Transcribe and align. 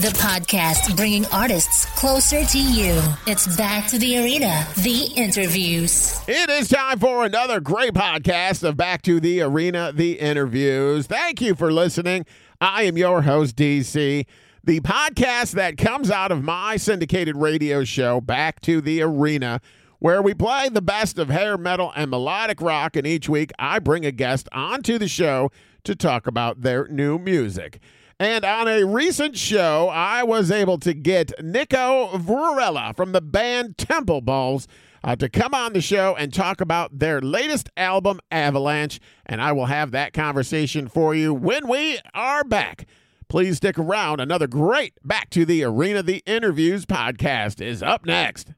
The 0.00 0.10
podcast 0.10 0.96
bringing 0.96 1.26
artists 1.32 1.84
closer 1.98 2.44
to 2.44 2.58
you. 2.58 3.02
It's 3.26 3.56
back 3.56 3.88
to 3.88 3.98
the 3.98 4.18
arena, 4.18 4.64
the 4.76 5.10
interviews. 5.16 6.16
It 6.28 6.48
is 6.48 6.68
time 6.68 7.00
for 7.00 7.24
another 7.24 7.58
great 7.58 7.94
podcast 7.94 8.62
of 8.62 8.76
Back 8.76 9.02
to 9.02 9.18
the 9.18 9.40
Arena, 9.40 9.90
the 9.92 10.20
interviews. 10.20 11.08
Thank 11.08 11.40
you 11.40 11.56
for 11.56 11.72
listening. 11.72 12.26
I 12.60 12.84
am 12.84 12.96
your 12.96 13.22
host, 13.22 13.56
DC. 13.56 14.24
The 14.62 14.80
podcast 14.82 15.54
that 15.54 15.76
comes 15.76 16.12
out 16.12 16.30
of 16.30 16.44
my 16.44 16.76
syndicated 16.76 17.34
radio 17.34 17.82
show, 17.82 18.20
Back 18.20 18.60
to 18.60 18.80
the 18.80 19.02
Arena, 19.02 19.60
where 19.98 20.22
we 20.22 20.32
play 20.32 20.68
the 20.68 20.80
best 20.80 21.18
of 21.18 21.28
hair 21.28 21.58
metal 21.58 21.92
and 21.96 22.08
melodic 22.08 22.60
rock. 22.60 22.94
And 22.94 23.04
each 23.04 23.28
week 23.28 23.50
I 23.58 23.80
bring 23.80 24.06
a 24.06 24.12
guest 24.12 24.48
onto 24.52 24.96
the 24.96 25.08
show 25.08 25.50
to 25.82 25.96
talk 25.96 26.28
about 26.28 26.60
their 26.60 26.86
new 26.86 27.18
music. 27.18 27.80
And 28.20 28.44
on 28.44 28.66
a 28.66 28.82
recent 28.82 29.38
show, 29.38 29.88
I 29.90 30.24
was 30.24 30.50
able 30.50 30.78
to 30.78 30.92
get 30.92 31.32
Niko 31.38 32.20
Vorella 32.20 32.96
from 32.96 33.12
the 33.12 33.20
band 33.20 33.78
Temple 33.78 34.22
Balls 34.22 34.66
uh, 35.04 35.14
to 35.14 35.28
come 35.28 35.54
on 35.54 35.72
the 35.72 35.80
show 35.80 36.16
and 36.18 36.34
talk 36.34 36.60
about 36.60 36.98
their 36.98 37.20
latest 37.20 37.70
album, 37.76 38.18
Avalanche. 38.32 38.98
And 39.24 39.40
I 39.40 39.52
will 39.52 39.66
have 39.66 39.92
that 39.92 40.12
conversation 40.12 40.88
for 40.88 41.14
you 41.14 41.32
when 41.32 41.68
we 41.68 42.00
are 42.12 42.42
back. 42.42 42.86
Please 43.28 43.58
stick 43.58 43.78
around. 43.78 44.20
Another 44.20 44.48
great 44.48 44.94
Back 45.04 45.30
to 45.30 45.44
the 45.44 45.62
Arena, 45.62 46.02
the 46.02 46.24
Interviews 46.26 46.86
podcast 46.86 47.60
is 47.60 47.84
up 47.84 48.04
next. 48.04 48.52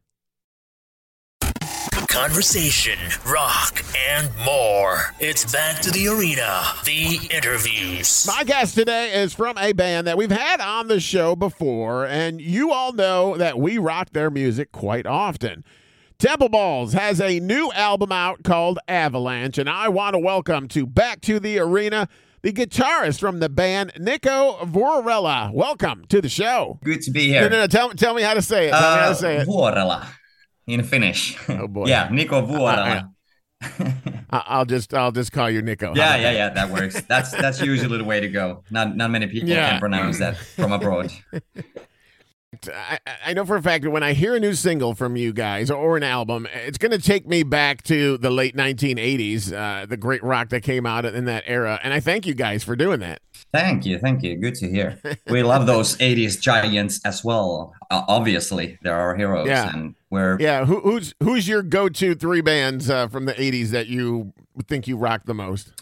Conversation, 2.11 2.99
rock, 3.25 3.85
and 3.97 4.29
more. 4.45 5.15
It's 5.21 5.51
back 5.53 5.81
to 5.83 5.93
the 5.93 6.09
arena, 6.09 6.65
the 6.85 7.21
interviews. 7.31 8.27
My 8.27 8.43
guest 8.43 8.75
today 8.75 9.13
is 9.13 9.33
from 9.33 9.57
a 9.57 9.73
band 9.73 10.09
that 10.09 10.19
we've 10.19 10.29
had 10.29 10.61
on 10.61 10.89
the 10.89 10.99
show 10.99 11.37
before, 11.37 12.05
and 12.05 12.41
you 12.41 12.73
all 12.73 12.93
know 12.93 13.37
that 13.37 13.61
we 13.61 13.79
rock 13.79 14.11
their 14.11 14.29
music 14.29 14.73
quite 14.73 15.07
often. 15.07 15.63
Temple 16.19 16.49
Balls 16.49 16.95
has 16.95 17.21
a 17.21 17.39
new 17.39 17.71
album 17.75 18.11
out 18.11 18.43
called 18.43 18.81
Avalanche, 18.89 19.57
and 19.57 19.71
I 19.71 19.89
want 19.89 20.15
to 20.15 20.19
welcome 20.19 20.67
to 20.69 20.87
Back 20.87 21.21
to 21.23 21.39
the 21.39 21.61
Arena 21.61 22.09
the 22.43 22.53
guitarist 22.53 23.21
from 23.21 23.39
the 23.39 23.49
band, 23.49 23.93
Niko 23.95 24.63
Vorella. 24.63 25.53
Welcome 25.53 26.07
to 26.09 26.21
the 26.21 26.29
show. 26.29 26.81
Good 26.83 27.03
to 27.03 27.13
be 27.13 27.29
here. 27.29 27.43
No, 27.43 27.49
no, 27.49 27.59
no. 27.59 27.67
Tell, 27.69 27.91
tell 27.91 28.15
me 28.15 28.23
how 28.23 28.35
to 28.35 28.43
say 28.43 28.67
it. 28.67 28.71
Tell 28.71 28.81
me 28.81 29.01
how 29.01 29.07
to 29.07 29.11
uh, 29.11 29.15
say 29.15 29.37
it. 29.37 29.47
Vuorela 29.47 30.09
in 30.73 30.83
Finnish. 30.85 31.37
Oh, 31.49 31.67
boy. 31.69 31.87
yeah, 31.87 32.09
Niko 32.09 32.47
Vuorela. 32.47 33.11
Uh, 33.63 33.91
I- 34.31 34.45
I'll 34.47 34.65
just, 34.65 34.95
I'll 34.95 35.13
just 35.13 35.33
call 35.33 35.51
you 35.51 35.61
Niko. 35.63 35.95
Yeah, 35.95 36.17
yeah, 36.17 36.31
yeah. 36.33 36.49
That 36.51 36.71
works. 36.71 37.01
That's 37.03 37.31
that's 37.33 37.61
usually 37.61 37.99
the 37.99 38.05
way 38.05 38.21
to 38.21 38.29
go. 38.29 38.65
Not 38.71 38.97
not 38.97 39.11
many 39.11 39.27
people 39.27 39.49
Yeah. 39.51 39.71
can 39.73 39.81
pronounce 39.81 40.19
that 40.19 40.37
from 40.37 40.73
abroad. 40.73 41.13
I, 42.69 42.99
I 43.27 43.33
know 43.33 43.45
for 43.47 43.55
a 43.57 43.63
fact 43.63 43.85
that 43.85 43.91
when 43.91 44.03
I 44.03 44.13
hear 44.13 44.35
a 44.35 44.41
new 44.41 44.55
single 44.55 44.95
from 44.95 45.17
you 45.17 45.33
guys 45.33 45.71
or 45.71 45.97
an 45.97 46.03
album, 46.03 46.49
it's 46.53 46.79
going 46.79 46.91
to 46.91 46.99
take 46.99 47.27
me 47.29 47.45
back 47.45 47.83
to 47.85 48.19
the 48.19 48.31
late 48.31 48.57
1980s, 48.57 49.53
uh, 49.53 49.87
the 49.87 49.97
great 49.97 50.23
rock 50.25 50.49
that 50.49 50.63
came 50.63 50.85
out 50.85 51.05
in 51.05 51.27
that 51.27 51.45
era. 51.47 51.79
And 51.85 51.95
I 51.95 52.01
thank 52.01 52.27
you 52.27 52.35
guys 52.35 52.65
for 52.65 52.75
doing 52.75 52.99
that. 53.01 53.21
Thank 53.53 53.87
you, 53.87 53.99
thank 53.99 54.23
you. 54.23 54.37
Good 54.37 54.57
to 54.57 54.69
hear. 54.69 55.01
We 55.29 55.43
love 55.43 55.67
those 55.67 55.97
'80s 55.99 56.41
giants 56.41 57.01
as 57.05 57.25
well. 57.25 57.75
Uh, 57.91 58.03
obviously, 58.07 58.79
they're 58.83 58.95
our 58.95 59.17
heroes, 59.17 59.49
Yeah. 59.49 59.71
and 59.75 59.95
we're 60.09 60.37
Yeah, 60.41 60.65
who, 60.65 60.81
who's 60.81 61.15
who's 61.21 61.49
your 61.49 61.63
go-to 61.63 62.15
three 62.15 62.43
bands 62.43 62.89
uh, 62.91 63.09
from 63.09 63.25
the 63.25 63.33
80s 63.35 63.69
that 63.71 63.89
you 63.89 64.33
think 64.69 64.87
you 64.87 64.97
rock 64.97 65.23
the 65.25 65.35
most? 65.35 65.73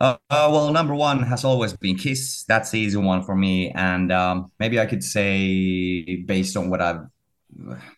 Uh, 0.00 0.16
uh, 0.30 0.48
well, 0.50 0.72
number 0.72 0.94
one 0.94 1.22
has 1.22 1.44
always 1.44 1.74
been 1.74 1.96
Kiss. 1.96 2.44
That's 2.48 2.70
the 2.70 2.80
easy 2.80 2.96
one 2.96 3.22
for 3.22 3.36
me. 3.36 3.70
And 3.72 4.10
um, 4.10 4.50
maybe 4.58 4.80
I 4.80 4.86
could 4.86 5.04
say, 5.04 6.16
based 6.24 6.56
on 6.56 6.70
what 6.70 6.80
I've 6.80 7.02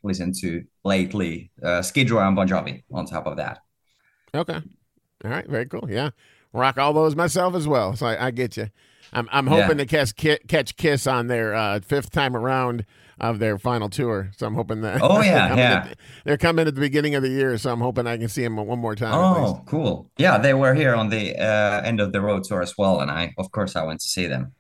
listened 0.03 0.35
to 0.41 0.65
lately, 0.85 1.53
uh, 1.63 1.81
Skid 1.81 2.11
Row 2.11 2.27
and 2.27 2.35
Bon 2.35 2.49
Jovi 2.49 2.83
on 2.93 3.07
top 3.07 3.27
of 3.27 3.37
that. 3.37 3.61
Okay. 4.35 4.61
All 5.25 5.31
right. 5.31 5.47
Very 5.47 5.67
cool. 5.67 5.89
Yeah. 5.89 6.11
Rock 6.53 6.77
all 6.77 6.93
those 6.93 7.15
myself 7.15 7.55
as 7.55 7.69
well. 7.69 7.95
So 7.95 8.07
I, 8.07 8.27
I 8.27 8.31
get 8.33 8.57
you. 8.57 8.71
I'm, 9.13 9.29
I'm 9.31 9.47
hoping 9.47 9.79
to 9.79 9.87
catch, 9.87 10.17
catch 10.17 10.77
Kiss 10.77 11.07
on 11.07 11.29
their 11.29 11.55
uh, 11.55 11.81
fifth 11.81 12.11
time 12.11 12.35
around 12.35 12.85
of 13.23 13.39
their 13.39 13.57
final 13.57 13.89
tour. 13.89 14.31
So 14.37 14.47
I'm 14.47 14.55
hoping 14.55 14.83
that. 14.83 15.01
Oh, 15.01 15.21
yeah, 15.23 15.33
they're 15.33 15.49
coming 15.49 15.59
yeah. 15.59 15.87
at- 15.91 15.99
they're 16.25 16.37
coming 16.37 16.67
at 16.69 16.75
the 16.75 16.81
beginning 16.81 17.15
of 17.15 17.23
the 17.23 17.29
year. 17.31 17.57
So 17.57 17.73
I'm 17.73 17.81
hoping 17.81 18.07
I 18.07 18.19
can 18.19 18.29
see 18.29 18.43
them 18.43 18.57
one 18.57 18.79
more 18.79 18.95
time. 18.97 19.15
Oh, 19.15 19.63
cool. 19.67 20.11
Yeah, 20.19 20.39
they 20.39 20.55
were 20.55 20.75
here 20.75 20.95
on 20.95 21.09
the 21.09 21.37
uh, 21.37 21.83
end 21.83 22.01
of 22.01 22.13
the 22.13 22.21
road 22.21 22.45
tour 22.45 22.61
as 22.63 22.77
well. 22.77 23.01
And 23.01 23.11
I, 23.11 23.33
of 23.39 23.51
course, 23.53 23.77
I 23.77 23.85
went 23.85 24.01
to 24.01 24.09
see 24.09 24.27
them. 24.27 24.53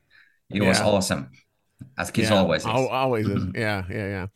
It 0.51 0.63
was 0.63 0.81
awesome, 0.81 1.31
as 1.99 2.11
Kiss 2.11 2.29
Yeah, 2.31 2.37
always 2.39 2.61
is. 2.63 2.67
always 2.67 3.27
is. 3.27 3.43
Yeah, 3.55 3.85
yeah, 3.91 4.07
yeah. 4.07 4.27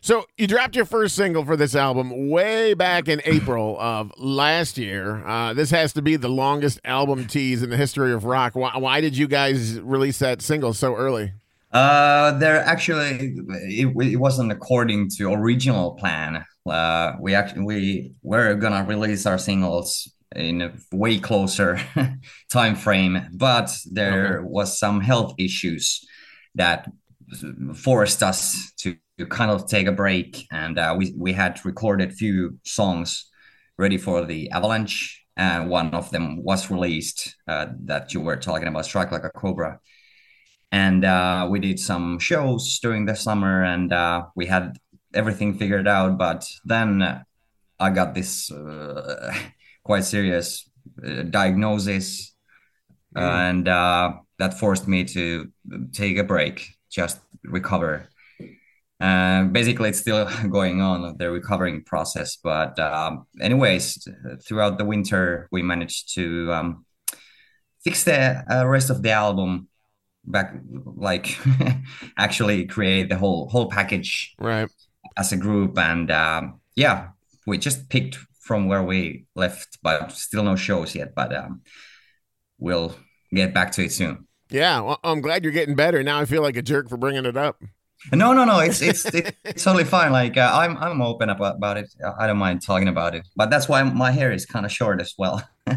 So 0.00 0.24
you 0.38 0.46
dropped 0.46 0.76
your 0.76 0.84
first 0.86 1.14
single 1.16 1.44
for 1.44 1.56
this 1.56 1.74
album 1.74 2.30
way 2.30 2.72
back 2.72 3.08
in 3.08 3.20
April 3.26 3.76
of 3.78 4.12
last 4.16 4.78
year. 4.78 5.22
Uh, 5.26 5.52
this 5.52 5.70
has 5.70 5.92
to 5.94 6.02
be 6.02 6.16
the 6.16 6.28
longest 6.28 6.80
album 6.84 7.26
tease 7.26 7.62
in 7.62 7.68
the 7.70 7.76
history 7.76 8.12
of 8.14 8.24
rock. 8.24 8.54
Why, 8.54 8.76
why 8.78 9.00
did 9.02 9.16
you 9.16 9.26
guys 9.28 9.78
release 9.80 10.20
that 10.20 10.40
single 10.40 10.72
so 10.72 10.94
early? 10.94 11.32
Uh, 11.70 12.32
there 12.38 12.60
actually 12.64 13.36
it, 13.68 13.88
it 14.12 14.16
wasn't 14.16 14.50
according 14.50 15.08
to 15.10 15.32
original 15.32 15.94
plan. 15.96 16.44
Uh, 16.68 17.12
we 17.20 17.34
actually 17.34 17.62
we 17.62 18.12
were 18.22 18.54
gonna 18.54 18.84
release 18.84 19.26
our 19.26 19.38
singles 19.38 20.10
in 20.34 20.62
a 20.62 20.72
way 20.92 21.18
closer 21.18 21.78
time 22.50 22.74
frame, 22.74 23.20
but 23.34 23.70
there 23.90 24.42
was 24.42 24.78
some 24.78 25.00
health 25.00 25.34
issues 25.38 26.04
that 26.54 26.88
forced 27.74 28.22
us 28.22 28.72
to, 28.78 28.96
to 29.18 29.26
kind 29.26 29.50
of 29.50 29.66
take 29.66 29.86
a 29.86 29.92
break, 29.92 30.46
and 30.50 30.78
uh, 30.78 30.94
we 30.96 31.12
we 31.16 31.32
had 31.32 31.60
recorded 31.64 32.12
few 32.14 32.58
songs 32.64 33.26
ready 33.76 33.98
for 33.98 34.24
the 34.24 34.50
Avalanche, 34.50 35.22
and 35.36 35.68
one 35.68 35.94
of 35.94 36.10
them 36.10 36.42
was 36.42 36.70
released 36.70 37.36
uh, 37.46 37.66
that 37.84 38.14
you 38.14 38.20
were 38.20 38.36
talking 38.36 38.68
about, 38.68 38.86
"Strike 38.86 39.12
Like 39.12 39.24
a 39.24 39.30
Cobra." 39.30 39.80
And 40.70 41.04
uh, 41.04 41.46
we 41.50 41.58
did 41.60 41.78
some 41.78 42.18
shows 42.18 42.78
during 42.80 43.06
the 43.06 43.14
summer 43.14 43.64
and 43.64 43.92
uh, 43.92 44.24
we 44.34 44.46
had 44.46 44.76
everything 45.14 45.54
figured 45.54 45.88
out 45.88 46.18
but 46.18 46.46
then 46.64 47.24
i 47.80 47.90
got 47.90 48.14
this 48.14 48.50
uh, 48.50 49.34
quite 49.84 50.04
serious 50.04 50.68
uh, 51.04 51.22
diagnosis 51.22 52.34
and 53.16 53.66
uh, 53.68 54.12
that 54.38 54.54
forced 54.54 54.86
me 54.86 55.04
to 55.04 55.50
take 55.92 56.18
a 56.18 56.24
break 56.24 56.68
just 56.90 57.18
recover. 57.44 58.08
Uh, 59.00 59.44
basically 59.44 59.90
it's 59.90 60.00
still 60.00 60.28
going 60.50 60.80
on 60.82 61.16
the 61.18 61.30
recovering 61.30 61.84
process 61.84 62.36
but 62.42 62.76
um, 62.80 63.26
anyways 63.40 64.08
throughout 64.44 64.76
the 64.76 64.84
winter 64.84 65.48
we 65.52 65.62
managed 65.62 66.12
to 66.12 66.52
um, 66.52 66.84
fix 67.84 68.02
the 68.02 68.44
uh, 68.52 68.66
rest 68.66 68.90
of 68.90 69.02
the 69.02 69.10
album 69.10 69.67
back 70.30 70.54
like 70.96 71.38
actually 72.18 72.66
create 72.66 73.08
the 73.08 73.16
whole 73.16 73.48
whole 73.48 73.68
package 73.68 74.34
Right. 74.38 74.68
as 75.16 75.32
a 75.32 75.36
group 75.36 75.78
and 75.78 76.10
um, 76.10 76.60
yeah 76.76 77.08
we 77.46 77.58
just 77.58 77.88
picked 77.88 78.18
from 78.40 78.68
where 78.68 78.82
we 78.82 79.26
left 79.34 79.78
but 79.82 80.12
still 80.12 80.42
no 80.44 80.56
shows 80.56 80.94
yet 80.94 81.14
but 81.14 81.34
um, 81.34 81.62
we'll 82.58 82.94
get 83.32 83.52
back 83.54 83.72
to 83.72 83.84
it 83.84 83.92
soon 83.92 84.26
Yeah, 84.50 84.80
well, 84.80 84.98
I'm 85.04 85.20
glad 85.20 85.44
you're 85.44 85.52
getting 85.52 85.76
better. 85.76 86.02
Now 86.02 86.18
I 86.20 86.24
feel 86.24 86.40
like 86.42 86.56
a 86.56 86.62
jerk 86.62 86.88
for 86.88 86.96
bringing 86.96 87.26
it 87.26 87.36
up. 87.36 87.60
No, 88.12 88.32
no, 88.32 88.44
no. 88.46 88.60
It's 88.64 88.80
it's 88.80 89.04
it's 89.44 89.62
totally 89.64 89.84
fine. 89.84 90.10
Like 90.10 90.38
uh, 90.38 90.50
I'm 90.54 90.76
I'm 90.78 91.02
open 91.02 91.28
about, 91.28 91.56
about 91.60 91.76
it. 91.76 91.88
I 92.18 92.26
don't 92.26 92.38
mind 92.40 92.62
talking 92.64 92.88
about 92.88 93.12
it. 93.14 93.28
But 93.36 93.50
that's 93.50 93.68
why 93.68 93.82
my 93.82 94.10
hair 94.10 94.32
is 94.32 94.46
kind 94.46 94.64
of 94.64 94.72
short 94.72 95.02
as 95.04 95.12
well. 95.18 95.42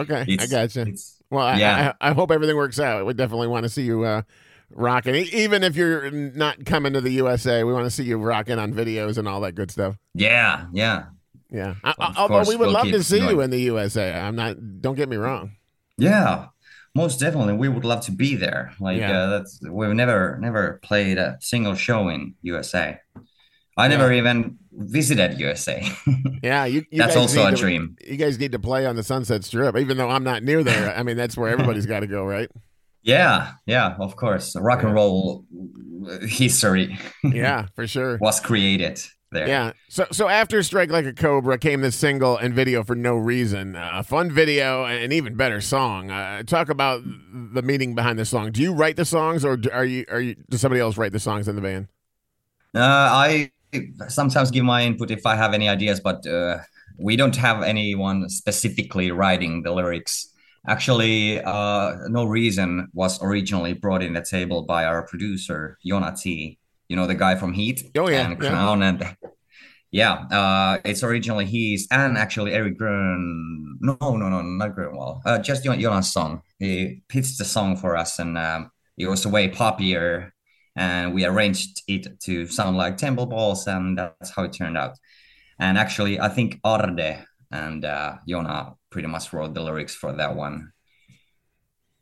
okay, 0.00 0.24
It's- 0.32 0.40
I 0.40 0.46
got 0.48 0.74
you. 0.76 0.82
it's- 0.82 1.15
Well, 1.30 1.46
I, 1.46 1.58
yeah. 1.58 1.92
I, 2.00 2.10
I 2.10 2.12
hope 2.14 2.30
everything 2.30 2.56
works 2.56 2.78
out. 2.78 3.04
We 3.06 3.14
definitely 3.14 3.48
want 3.48 3.64
to 3.64 3.68
see 3.68 3.82
you 3.82 4.04
uh, 4.04 4.22
rocking, 4.70 5.14
even 5.14 5.62
if 5.64 5.76
you're 5.76 6.10
not 6.10 6.64
coming 6.64 6.92
to 6.92 7.00
the 7.00 7.10
USA. 7.12 7.64
We 7.64 7.72
want 7.72 7.84
to 7.86 7.90
see 7.90 8.04
you 8.04 8.18
rocking 8.18 8.58
on 8.58 8.72
videos 8.72 9.18
and 9.18 9.26
all 9.28 9.40
that 9.40 9.54
good 9.54 9.70
stuff. 9.70 9.96
Yeah, 10.14 10.66
yeah, 10.72 11.06
Yeah, 11.50 11.74
I, 11.84 11.94
although 12.16 12.48
we 12.48 12.56
would 12.56 12.66
we'll 12.66 12.72
love 12.72 12.86
to 12.88 13.02
see 13.02 13.18
you 13.18 13.40
in 13.40 13.50
the 13.50 13.60
USA. 13.62 14.12
I'm 14.12 14.36
not. 14.36 14.56
Don't 14.80 14.94
get 14.94 15.08
me 15.08 15.16
wrong. 15.16 15.52
yeah. 15.98 16.46
Most 16.94 17.20
definitely, 17.20 17.52
we 17.52 17.68
would 17.68 17.84
love 17.84 18.00
to 18.06 18.10
be 18.10 18.36
there. 18.36 18.72
Like 18.80 18.96
Yeah. 18.98 19.12
uh, 19.24 19.26
that's 19.26 19.60
we've 19.68 19.90
never 19.90 20.38
never 20.40 20.80
played 20.82 21.18
a 21.18 21.36
single 21.42 21.74
show 21.74 22.08
in 22.08 22.34
USA. 22.40 23.00
I 23.76 23.88
never 23.88 24.12
even 24.12 24.58
visited 24.72 25.38
USA. 25.40 25.82
Yeah, 26.42 26.64
you. 26.66 26.84
you 26.90 26.98
That's 26.98 27.16
also 27.16 27.46
a 27.46 27.50
to- 27.50 27.56
dream. 27.56 27.96
You 28.06 28.16
guys 28.16 28.38
need 28.38 28.52
to 28.52 28.58
play 28.60 28.86
on 28.86 28.94
the 28.94 29.02
Sunset 29.02 29.42
Strip, 29.42 29.76
even 29.76 29.96
though 29.96 30.08
I'm 30.10 30.22
not 30.22 30.42
near 30.44 30.62
there. 30.62 30.94
I 30.96 31.02
mean, 31.02 31.16
that's 31.16 31.36
where 31.36 31.48
everybody's 31.48 31.86
got 31.86 32.00
to 32.00 32.06
go, 32.06 32.24
right? 32.24 32.48
Yeah, 33.02 33.52
yeah, 33.66 33.94
of 34.00 34.16
course. 34.16 34.56
Rock 34.56 34.82
and 34.82 34.92
roll 34.92 35.44
history 36.26 36.98
Yeah, 37.24 37.66
for 37.76 37.86
sure. 37.86 38.18
was 38.20 38.40
created 38.40 39.00
there. 39.30 39.46
Yeah. 39.46 39.72
So 39.88 40.06
so 40.10 40.26
after 40.28 40.60
Strike 40.64 40.90
Like 40.90 41.04
a 41.06 41.12
Cobra 41.12 41.56
came 41.56 41.82
this 41.82 41.94
single 41.94 42.36
and 42.36 42.52
video 42.52 42.82
for 42.82 42.96
no 42.96 43.14
reason. 43.14 43.76
Uh, 43.76 43.90
a 43.94 44.02
fun 44.02 44.32
video 44.32 44.84
and 44.84 45.04
an 45.04 45.12
even 45.12 45.36
better 45.36 45.60
song. 45.60 46.10
Uh, 46.10 46.42
talk 46.42 46.68
about 46.68 47.02
the 47.54 47.62
meaning 47.62 47.94
behind 47.94 48.18
the 48.18 48.24
song. 48.24 48.50
Do 48.50 48.60
you 48.60 48.72
write 48.74 48.96
the 48.96 49.04
songs 49.04 49.44
or 49.44 49.56
are 49.72 49.84
you 49.84 50.04
are 50.10 50.20
you 50.20 50.34
does 50.50 50.60
somebody 50.60 50.80
else 50.80 50.96
write 50.98 51.12
the 51.12 51.20
songs 51.20 51.46
in 51.46 51.54
the 51.54 51.62
band? 51.62 51.86
Uh, 52.74 52.80
I 52.80 53.52
sometimes 54.08 54.50
give 54.50 54.64
my 54.64 54.82
input 54.84 55.10
if 55.10 55.26
I 55.26 55.36
have 55.36 55.54
any 55.54 55.68
ideas, 55.68 56.00
but 56.00 56.26
uh, 56.26 56.58
we 56.98 57.16
don't 57.16 57.36
have 57.36 57.62
anyone 57.62 58.28
specifically 58.28 59.10
writing 59.10 59.62
the 59.62 59.72
lyrics. 59.72 60.32
Actually, 60.68 61.40
uh, 61.42 61.94
No 62.08 62.24
Reason 62.24 62.88
was 62.92 63.22
originally 63.22 63.72
brought 63.72 64.02
in 64.02 64.14
the 64.14 64.22
table 64.22 64.62
by 64.62 64.84
our 64.84 65.06
producer, 65.06 65.78
Jona 65.86 66.14
Tee. 66.16 66.58
You 66.88 66.96
know, 66.96 67.06
the 67.06 67.14
guy 67.14 67.34
from 67.34 67.52
Heat 67.52 67.90
Oh, 67.96 68.08
yeah, 68.08 68.26
and 68.28 68.42
yeah. 68.42 68.50
Crowne. 68.50 68.82
And 68.82 69.16
yeah, 69.90 70.12
uh, 70.30 70.78
it's 70.84 71.02
originally 71.02 71.46
his 71.46 71.86
and 71.90 72.18
actually 72.18 72.52
Eric 72.52 72.78
Grön. 72.78 73.76
No, 73.80 73.96
no, 74.00 74.28
no, 74.28 74.42
not 74.42 74.74
Grönwall. 74.74 75.20
Uh, 75.24 75.38
just 75.38 75.64
Jonas' 75.64 76.12
song. 76.12 76.42
He 76.58 77.02
pitched 77.08 77.38
the 77.38 77.44
song 77.44 77.76
for 77.76 77.96
us 77.96 78.18
and 78.18 78.36
um, 78.38 78.70
it 78.98 79.06
was 79.06 79.26
way 79.26 79.48
poppier 79.48 80.30
and 80.76 81.14
we 81.14 81.24
arranged 81.24 81.82
it 81.88 82.20
to 82.20 82.46
sound 82.46 82.76
like 82.76 82.96
temple 82.96 83.26
balls 83.26 83.66
and 83.66 83.98
that's 83.98 84.30
how 84.30 84.44
it 84.44 84.52
turned 84.52 84.76
out 84.76 84.96
and 85.58 85.78
actually 85.78 86.20
i 86.20 86.28
think 86.28 86.60
arde 86.64 87.24
and 87.50 87.84
uh 87.84 88.14
Jona 88.28 88.74
pretty 88.90 89.08
much 89.08 89.32
wrote 89.32 89.54
the 89.54 89.62
lyrics 89.62 89.94
for 89.94 90.12
that 90.12 90.36
one 90.36 90.72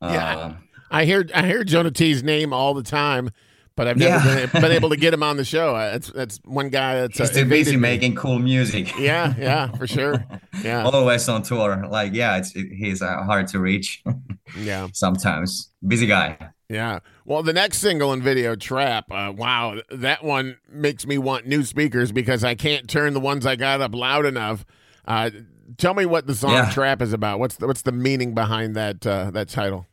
Yeah. 0.02 0.36
Uh, 0.36 0.54
I 0.90 1.04
hear 1.04 1.26
I 1.34 1.46
hear 1.46 1.64
Jona 1.64 1.90
Tee's 1.90 2.22
name 2.22 2.52
all 2.52 2.74
the 2.74 2.82
time, 2.82 3.30
but 3.74 3.88
I've 3.88 3.96
never 3.96 4.16
Yeah. 4.28 4.46
been, 4.46 4.62
been 4.62 4.72
able 4.72 4.90
to 4.90 4.96
get 4.96 5.14
him 5.14 5.22
on 5.22 5.36
the 5.36 5.44
show. 5.44 5.74
Uh, 5.74 5.90
That's 5.92 6.10
that's 6.10 6.40
one 6.44 6.68
guy 6.68 7.00
that's 7.00 7.20
uh, 7.20 7.26
too 7.26 7.44
busy 7.46 7.76
making 7.76 8.14
cool 8.16 8.38
music 8.38 8.96
Yeah, 8.98 9.34
yeah, 9.38 9.72
for 9.72 9.86
sure. 9.86 10.24
Yeah, 10.62 10.84
always 10.84 11.28
on 11.28 11.42
tour 11.42 11.86
like 11.90 12.14
yeah 12.14 12.36
it's 12.36 12.54
it, 12.54 12.68
he's 12.72 13.02
uh, 13.02 13.22
hard 13.24 13.48
to 13.48 13.58
reach 13.58 14.02
yeah. 14.56 14.88
sometimes 14.92 15.70
busy 15.86 16.06
guy 16.06 16.38
Yeah. 16.68 17.00
Well, 17.24 17.42
the 17.42 17.52
next 17.52 17.78
single 17.78 18.12
and 18.12 18.22
video, 18.22 18.56
Trap, 18.56 19.10
uh, 19.10 19.32
wow, 19.36 19.80
that 19.90 20.24
one 20.24 20.56
makes 20.68 21.06
me 21.06 21.18
want 21.18 21.46
new 21.46 21.62
speakers 21.62 22.10
because 22.10 22.42
I 22.42 22.54
can't 22.54 22.88
turn 22.88 23.12
the 23.12 23.20
ones 23.20 23.44
I 23.44 23.56
got 23.56 23.80
up 23.80 23.94
loud 23.94 24.24
enough. 24.24 24.64
Uh, 25.06 25.30
tell 25.76 25.94
me 25.94 26.06
what 26.06 26.26
the 26.26 26.34
song 26.34 26.52
Yeah. 26.52 26.70
Trap 26.70 27.02
is 27.02 27.12
about. 27.12 27.38
What's 27.38 27.56
the, 27.56 27.66
what's 27.66 27.82
the 27.82 27.92
meaning 27.92 28.34
behind 28.34 28.74
that 28.76 29.06
uh, 29.06 29.30
that 29.32 29.48
title? 29.48 29.86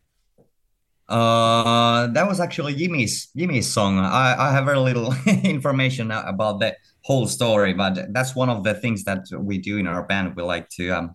Uh, 1.10 2.08
that 2.08 2.26
was 2.26 2.40
actually 2.40 2.74
Jimi's 2.74 3.28
Jimi's 3.38 3.68
song. 3.68 4.00
I, 4.00 4.34
I 4.40 4.52
have 4.54 4.64
very 4.64 4.80
little 4.80 5.14
information 5.44 6.10
about 6.10 6.62
the 6.62 6.78
whole 7.02 7.28
story, 7.28 7.74
but 7.74 8.14
that's 8.14 8.34
one 8.34 8.50
of 8.50 8.64
the 8.64 8.74
things 8.76 9.04
that 9.04 9.26
we 9.38 9.58
do 9.58 9.78
in 9.78 9.88
our 9.88 10.04
band. 10.04 10.38
We 10.38 10.44
like 10.44 10.70
to 10.78 10.90
um, 10.92 11.12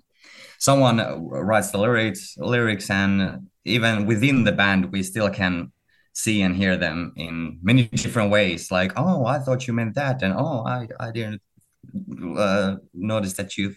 someone 0.59 0.99
writes 1.31 1.71
the 1.71 1.79
lyrics, 1.79 2.37
lyrics, 2.37 2.91
and 2.91 3.49
even 3.67 4.07
within 4.07 4.45
the 4.45 4.53
band, 4.53 4.93
we 4.93 5.03
still 5.03 5.31
can 5.31 5.73
see 6.13 6.43
and 6.43 6.57
hear 6.57 6.77
them 6.77 7.13
in 7.17 7.59
many 7.63 7.85
different 7.89 8.31
ways. 8.31 8.71
Like, 8.71 8.93
oh, 8.97 9.27
I 9.27 9.39
thought 9.41 9.67
you 9.67 9.75
meant 9.75 9.95
that, 9.97 10.23
and 10.23 10.35
oh, 10.37 10.65
I 10.67 10.89
I 11.01 11.11
didn't 11.13 11.43
uh, 12.37 12.77
notice 12.95 13.35
that 13.35 13.57
you 13.57 13.75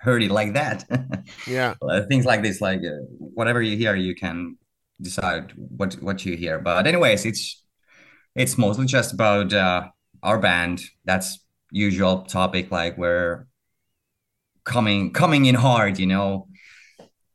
heard 0.00 0.22
it 0.22 0.30
like 0.30 0.54
that. 0.54 0.84
Yeah. 1.46 1.74
uh, 1.82 2.02
things 2.08 2.24
like 2.24 2.42
this 2.42 2.60
like 2.60 2.80
uh, 2.80 3.04
whatever 3.18 3.60
you 3.62 3.76
hear 3.76 3.94
you 3.96 4.14
can 4.14 4.56
decide 5.00 5.52
what 5.56 5.94
what 5.94 6.24
you 6.24 6.36
hear 6.36 6.58
but 6.58 6.86
anyways 6.86 7.26
it's 7.26 7.64
it's 8.34 8.56
mostly 8.56 8.86
just 8.86 9.12
about 9.12 9.52
uh, 9.52 9.88
our 10.22 10.38
band 10.38 10.82
that's 11.04 11.40
usual 11.70 12.22
topic 12.22 12.70
like 12.70 12.96
we're 12.96 13.46
coming 14.64 15.12
coming 15.12 15.46
in 15.46 15.54
hard 15.54 15.98
you 15.98 16.06
know 16.06 16.48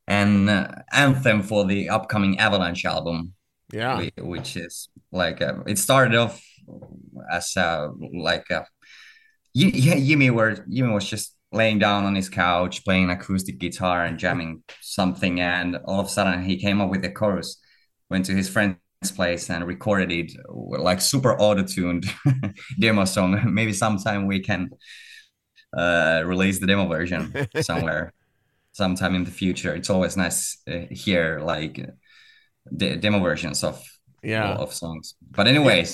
and 0.10 0.50
uh, 0.50 0.68
anthem 0.92 1.42
for 1.44 1.66
the 1.66 1.88
upcoming 1.90 2.38
avalanche 2.40 2.84
album 2.86 3.34
Yeah. 3.72 4.10
which 4.18 4.58
is 4.58 4.90
like 5.12 5.40
uh, 5.42 5.64
it 5.68 5.78
started 5.78 6.16
off 6.18 6.42
as 7.32 7.56
uh, 7.58 7.88
like 8.30 8.50
uh, 8.52 8.64
Y- 9.56 9.72
yeah, 9.74 9.96
Jimi 9.96 10.30
was 10.94 11.10
just 11.10 11.36
laying 11.52 11.80
down 11.80 12.06
on 12.06 12.14
his 12.16 12.30
couch 12.30 12.84
playing 12.86 13.10
acoustic 13.10 13.58
guitar 13.60 14.06
and 14.06 14.20
jamming 14.20 14.64
something, 14.82 15.40
and 15.42 15.76
all 15.86 16.00
of 16.00 16.06
a 16.06 16.10
sudden 16.10 16.44
he 16.44 16.58
came 16.58 16.80
up 16.82 16.90
with 16.92 17.02
the 17.02 17.10
chorus. 17.12 17.58
Went 18.12 18.26
to 18.26 18.34
his 18.34 18.48
friend's 18.50 18.78
place 19.16 19.50
and 19.50 19.66
recorded 19.66 20.12
it 20.12 20.32
like 20.90 21.02
super 21.02 21.34
auto-tuned 21.40 22.06
demo 22.80 23.06
song. 23.06 23.42
Maybe 23.58 23.74
sometime 23.74 24.28
we 24.28 24.40
can 24.40 24.70
uh, 25.76 26.22
release 26.26 26.60
the 26.60 26.68
demo 26.68 26.88
version 26.88 27.34
somewhere, 27.62 28.14
sometime 28.82 29.14
in 29.20 29.24
the 29.30 29.36
future. 29.44 29.72
It's 29.80 29.90
always 29.96 30.16
nice 30.26 30.40
to 30.68 30.74
hear 31.06 31.26
like 31.54 31.76
the 32.80 32.90
demo 33.04 33.20
versions 33.30 33.64
of 33.70 33.76
Yeah. 34.24 34.56
of 34.64 34.70
songs. 34.84 35.06
But 35.38 35.46
anyways, 35.54 35.90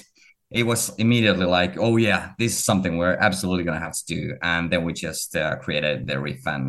it 0.59 0.63
was 0.71 0.81
immediately 0.97 1.47
like, 1.59 1.73
oh 1.85 1.97
yeah, 2.07 2.21
this 2.39 2.51
is 2.57 2.63
something 2.71 2.91
we're 2.97 3.19
absolutely 3.29 3.63
gonna 3.67 3.85
have 3.87 3.97
to 4.01 4.05
do. 4.15 4.21
And 4.41 4.63
then 4.71 4.81
we 4.87 4.91
just 5.07 5.29
uh, 5.35 5.55
created 5.65 5.97
the 6.09 6.17
riff 6.25 6.43
and 6.55 6.63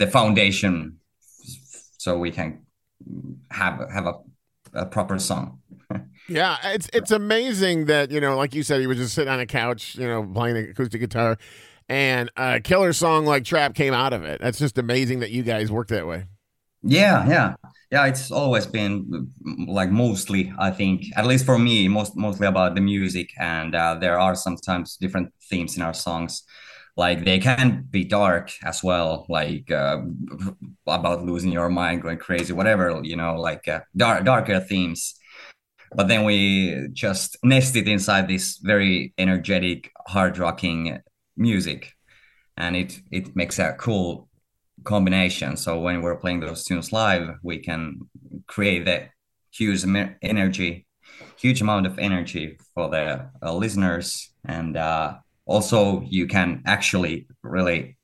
the 0.00 0.06
foundation, 0.06 0.72
so 2.02 2.18
we 2.24 2.30
can 2.30 2.48
have 3.50 3.76
have 3.96 4.06
a, 4.12 4.14
a 4.82 4.86
proper 4.86 5.18
song. 5.18 5.46
Yeah, 6.26 6.56
it's 6.74 6.88
it's 6.98 7.10
amazing 7.12 7.84
that 7.92 8.10
you 8.10 8.20
know, 8.24 8.34
like 8.42 8.54
you 8.56 8.62
said, 8.62 8.80
he 8.80 8.86
was 8.86 8.96
just 8.96 9.14
sitting 9.14 9.30
on 9.32 9.40
a 9.40 9.46
couch, 9.46 9.82
you 10.00 10.08
know, 10.08 10.24
playing 10.24 10.56
acoustic 10.56 11.00
guitar, 11.02 11.36
and 11.88 12.30
a 12.36 12.60
killer 12.60 12.92
song 12.92 13.26
like 13.26 13.44
Trap 13.44 13.74
came 13.74 13.94
out 13.94 14.12
of 14.12 14.24
it. 14.24 14.40
That's 14.40 14.58
just 14.58 14.78
amazing 14.78 15.20
that 15.20 15.30
you 15.30 15.42
guys 15.42 15.70
work 15.70 15.88
that 15.88 16.06
way. 16.06 16.26
Yeah, 16.82 17.26
yeah, 17.26 17.54
yeah. 17.90 18.06
It's 18.06 18.30
always 18.30 18.66
been 18.66 19.30
like 19.66 19.90
mostly, 19.90 20.52
I 20.58 20.70
think, 20.70 21.04
at 21.16 21.26
least 21.26 21.46
for 21.46 21.58
me, 21.58 21.88
most 21.88 22.16
mostly 22.16 22.46
about 22.46 22.74
the 22.74 22.80
music. 22.80 23.30
And 23.38 23.74
uh, 23.74 23.94
there 23.94 24.18
are 24.18 24.34
sometimes 24.34 24.96
different 24.96 25.32
themes 25.48 25.76
in 25.76 25.82
our 25.82 25.94
songs. 25.94 26.42
Like 26.96 27.24
they 27.24 27.40
can 27.40 27.86
be 27.90 28.04
dark 28.04 28.52
as 28.62 28.84
well, 28.84 29.26
like 29.28 29.70
uh, 29.70 30.02
about 30.86 31.24
losing 31.24 31.50
your 31.50 31.68
mind, 31.68 32.02
going 32.02 32.18
crazy, 32.18 32.52
whatever, 32.52 33.00
you 33.02 33.16
know, 33.16 33.34
like 33.34 33.66
uh, 33.66 33.80
dark, 33.96 34.24
darker 34.24 34.60
themes. 34.60 35.14
But 35.96 36.08
then 36.08 36.24
we 36.24 36.88
just 36.92 37.36
nest 37.42 37.76
it 37.76 37.88
inside 37.88 38.28
this 38.28 38.58
very 38.58 39.12
energetic, 39.18 39.90
hard 40.06 40.38
rocking 40.38 41.00
music, 41.36 41.92
and 42.56 42.76
it 42.76 43.00
it 43.10 43.34
makes 43.36 43.58
a 43.58 43.74
cool 43.78 44.28
combination. 44.84 45.56
So 45.56 45.80
when 45.80 46.02
we're 46.02 46.16
playing 46.16 46.40
those 46.40 46.64
tunes 46.64 46.92
live, 46.92 47.36
we 47.42 47.58
can 47.58 48.00
create 48.46 48.84
that 48.86 49.10
huge 49.52 49.84
energy, 50.22 50.86
huge 51.38 51.60
amount 51.62 51.86
of 51.86 51.98
energy 51.98 52.58
for 52.74 52.88
the 52.90 53.30
uh, 53.42 53.54
listeners, 53.54 54.32
and 54.44 54.76
uh, 54.76 55.14
also 55.46 56.02
you 56.08 56.26
can 56.26 56.62
actually 56.66 57.26
really 57.42 57.96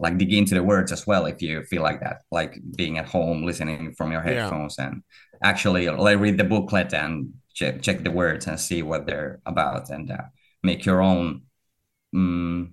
like 0.00 0.18
dig 0.18 0.32
into 0.32 0.54
the 0.54 0.62
words 0.62 0.90
as 0.90 1.06
well 1.06 1.26
if 1.26 1.40
you 1.40 1.62
feel 1.64 1.82
like 1.82 2.00
that, 2.00 2.22
like 2.30 2.58
being 2.76 2.98
at 2.98 3.06
home 3.08 3.44
listening 3.44 3.94
from 3.94 4.10
your 4.10 4.22
Yeah. 4.22 4.42
headphones 4.42 4.78
and 4.78 5.02
actually 5.42 5.88
like 5.88 6.18
read 6.18 6.38
the 6.38 6.44
booklet 6.44 6.92
and 6.94 7.32
check 7.54 7.82
check 7.82 8.02
the 8.02 8.10
words 8.10 8.46
and 8.46 8.58
see 8.58 8.82
what 8.82 9.06
they're 9.06 9.40
about 9.46 9.90
and 9.90 10.10
uh, 10.10 10.24
make 10.62 10.84
your 10.84 11.00
own. 11.02 11.42
Mm 12.14 12.70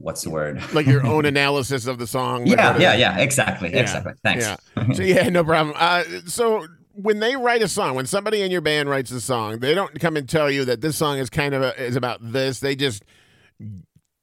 what's 0.00 0.22
the 0.22 0.30
word? 0.30 0.62
like 0.72 0.86
your 0.86 1.04
own 1.04 1.24
analysis 1.34 1.86
of 1.86 1.98
the 1.98 2.06
song. 2.06 2.46
yeah, 2.46 2.78
yeah, 2.78 2.94
yeah. 2.94 3.18
Exactly, 3.18 3.70
Yeah, 3.72 3.80
exactly. 3.80 4.12
Thanks. 4.22 4.44
Yeah. 4.44 4.56
So 4.94 5.02
yeah, 5.02 5.28
no 5.28 5.44
problem. 5.44 5.74
Uh, 5.76 6.04
so 6.26 6.66
when 6.92 7.18
they 7.20 7.36
write 7.36 7.62
a 7.62 7.68
song, 7.68 7.94
when 7.94 8.06
somebody 8.06 8.42
in 8.42 8.50
your 8.50 8.60
band 8.60 8.88
writes 8.88 9.10
a 9.10 9.20
song, 9.20 9.58
they 9.58 9.74
don't 9.74 9.98
come 10.00 10.16
and 10.16 10.28
tell 10.28 10.50
you 10.50 10.64
that 10.64 10.80
this 10.80 10.96
song 10.96 11.18
is 11.18 11.28
kind 11.28 11.54
of 11.54 11.62
a, 11.62 11.84
is 11.84 11.96
about 11.96 12.20
this. 12.22 12.60
They 12.60 12.76
just 12.76 13.04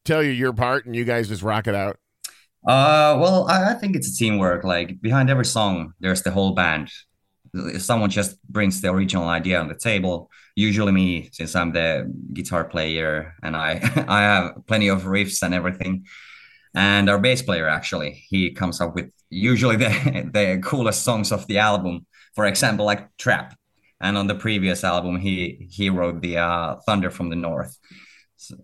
tell 0.05 0.23
you 0.23 0.31
your 0.31 0.53
part, 0.53 0.85
and 0.85 0.95
you 0.95 1.03
guys 1.03 1.27
just 1.27 1.43
rock 1.43 1.67
it 1.67 1.75
out. 1.75 1.97
Uh, 2.67 3.17
well, 3.21 3.47
I, 3.47 3.71
I 3.71 3.73
think 3.75 3.95
it's 3.95 4.09
a 4.13 4.15
teamwork. 4.15 4.63
Like 4.63 5.01
behind 5.01 5.29
every 5.29 5.45
song, 5.45 5.93
there's 5.99 6.23
the 6.23 6.31
whole 6.31 6.53
band. 6.53 6.89
If 7.55 7.81
someone 7.83 8.09
just 8.09 8.41
brings 8.47 8.81
the 8.81 8.91
original 8.91 9.27
idea 9.29 9.59
on 9.59 9.67
the 9.67 9.75
table, 9.75 10.29
usually 10.55 10.91
me, 10.91 11.29
since 11.31 11.55
I'm 11.55 11.71
the 11.71 12.11
guitar 12.33 12.65
player 12.65 13.33
and 13.43 13.55
I 13.55 13.79
I 14.07 14.21
have 14.21 14.67
plenty 14.67 14.89
of 14.89 15.03
riffs 15.03 15.41
and 15.43 15.53
everything. 15.53 16.05
And 16.75 17.09
our 17.09 17.19
bass 17.19 17.41
player 17.41 17.69
actually, 17.69 18.25
he 18.29 18.51
comes 18.51 18.81
up 18.81 18.95
with 18.95 19.11
usually 19.29 19.75
the 19.85 19.89
the 20.33 20.61
coolest 20.63 21.03
songs 21.03 21.31
of 21.31 21.47
the 21.47 21.59
album. 21.59 22.05
For 22.35 22.45
example, 22.45 22.85
like 22.85 23.15
Trap. 23.17 23.55
And 24.01 24.17
on 24.17 24.27
the 24.27 24.35
previous 24.35 24.83
album, 24.83 25.19
he 25.19 25.67
he 25.71 25.89
wrote 25.89 26.21
the 26.21 26.37
uh, 26.37 26.75
Thunder 26.85 27.09
from 27.09 27.29
the 27.29 27.35
North. 27.37 27.77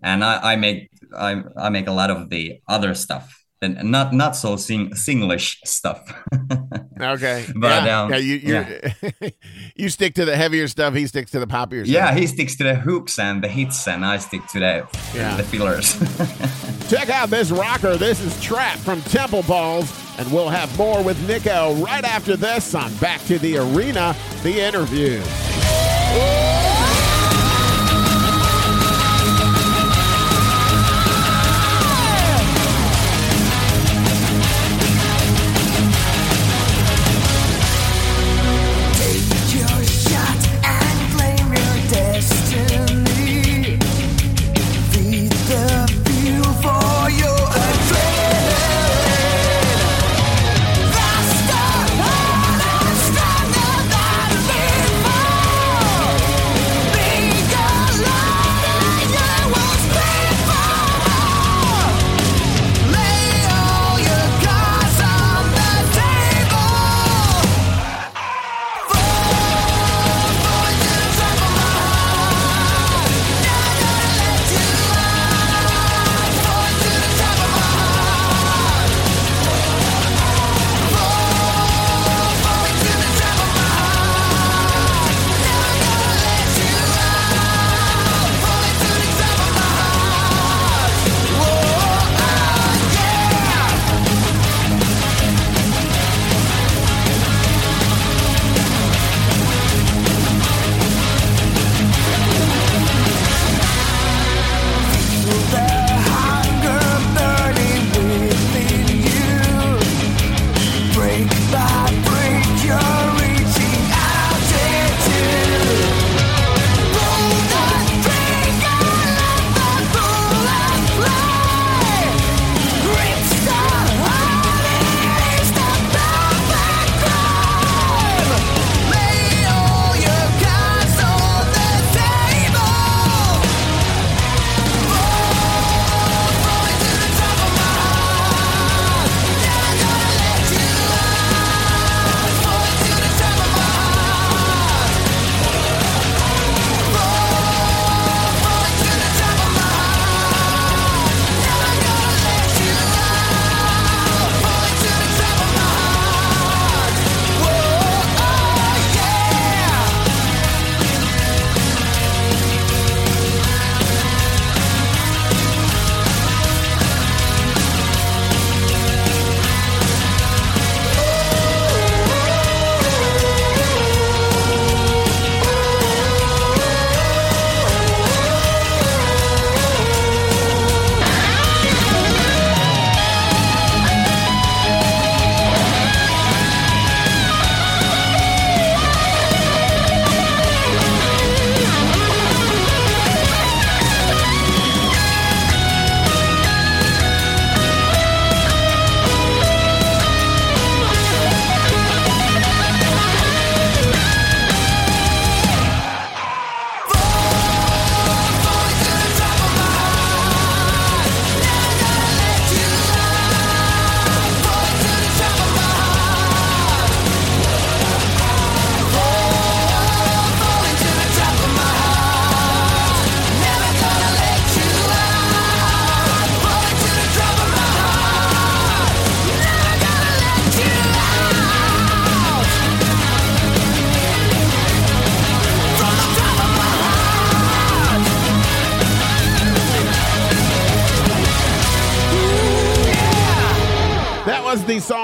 And 0.02 0.22
I, 0.22 0.52
I 0.52 0.56
make 0.56 0.90
I, 1.16 1.42
I 1.56 1.70
make 1.70 1.88
a 1.88 1.92
lot 1.92 2.10
of 2.10 2.28
the 2.30 2.60
other 2.68 2.94
stuff 2.94 3.41
and 3.62 3.82
not 3.90 4.12
not 4.12 4.36
so 4.36 4.56
sing 4.56 4.90
singlish 4.90 5.56
stuff. 5.64 6.02
Okay, 7.00 7.44
But, 7.56 7.84
yeah, 7.84 8.00
um, 8.02 8.10
yeah, 8.12 8.16
you 8.18 8.34
you 8.36 9.30
you 9.74 9.88
stick 9.88 10.14
to 10.14 10.24
the 10.24 10.36
heavier 10.36 10.68
stuff. 10.68 10.94
He 10.94 11.06
sticks 11.08 11.32
to 11.32 11.40
the 11.40 11.48
poppier 11.48 11.84
stuff. 11.84 11.88
yeah, 11.88 12.14
he 12.14 12.28
sticks 12.28 12.54
to 12.56 12.64
the 12.64 12.76
hooks 12.76 13.18
and 13.18 13.42
the 13.42 13.48
hits, 13.48 13.88
and 13.88 14.04
I 14.04 14.18
stick 14.18 14.46
to 14.52 14.60
the 14.60 14.86
Yeah. 15.12 15.36
the 15.36 15.42
fillers. 15.42 15.96
Check 16.88 17.10
out 17.10 17.28
this 17.30 17.50
rocker. 17.50 17.96
This 17.96 18.20
is 18.20 18.40
Trap 18.40 18.78
from 18.78 19.00
Temple 19.02 19.42
Balls, 19.42 19.90
and 20.18 20.30
we'll 20.32 20.48
have 20.50 20.76
more 20.78 21.02
with 21.02 21.16
Niko 21.26 21.82
right 21.84 22.04
after 22.04 22.36
this 22.36 22.72
on 22.76 22.94
Back 22.98 23.20
to 23.24 23.38
the 23.40 23.56
Arena, 23.56 24.14
the 24.44 24.60
interview. 24.60 25.20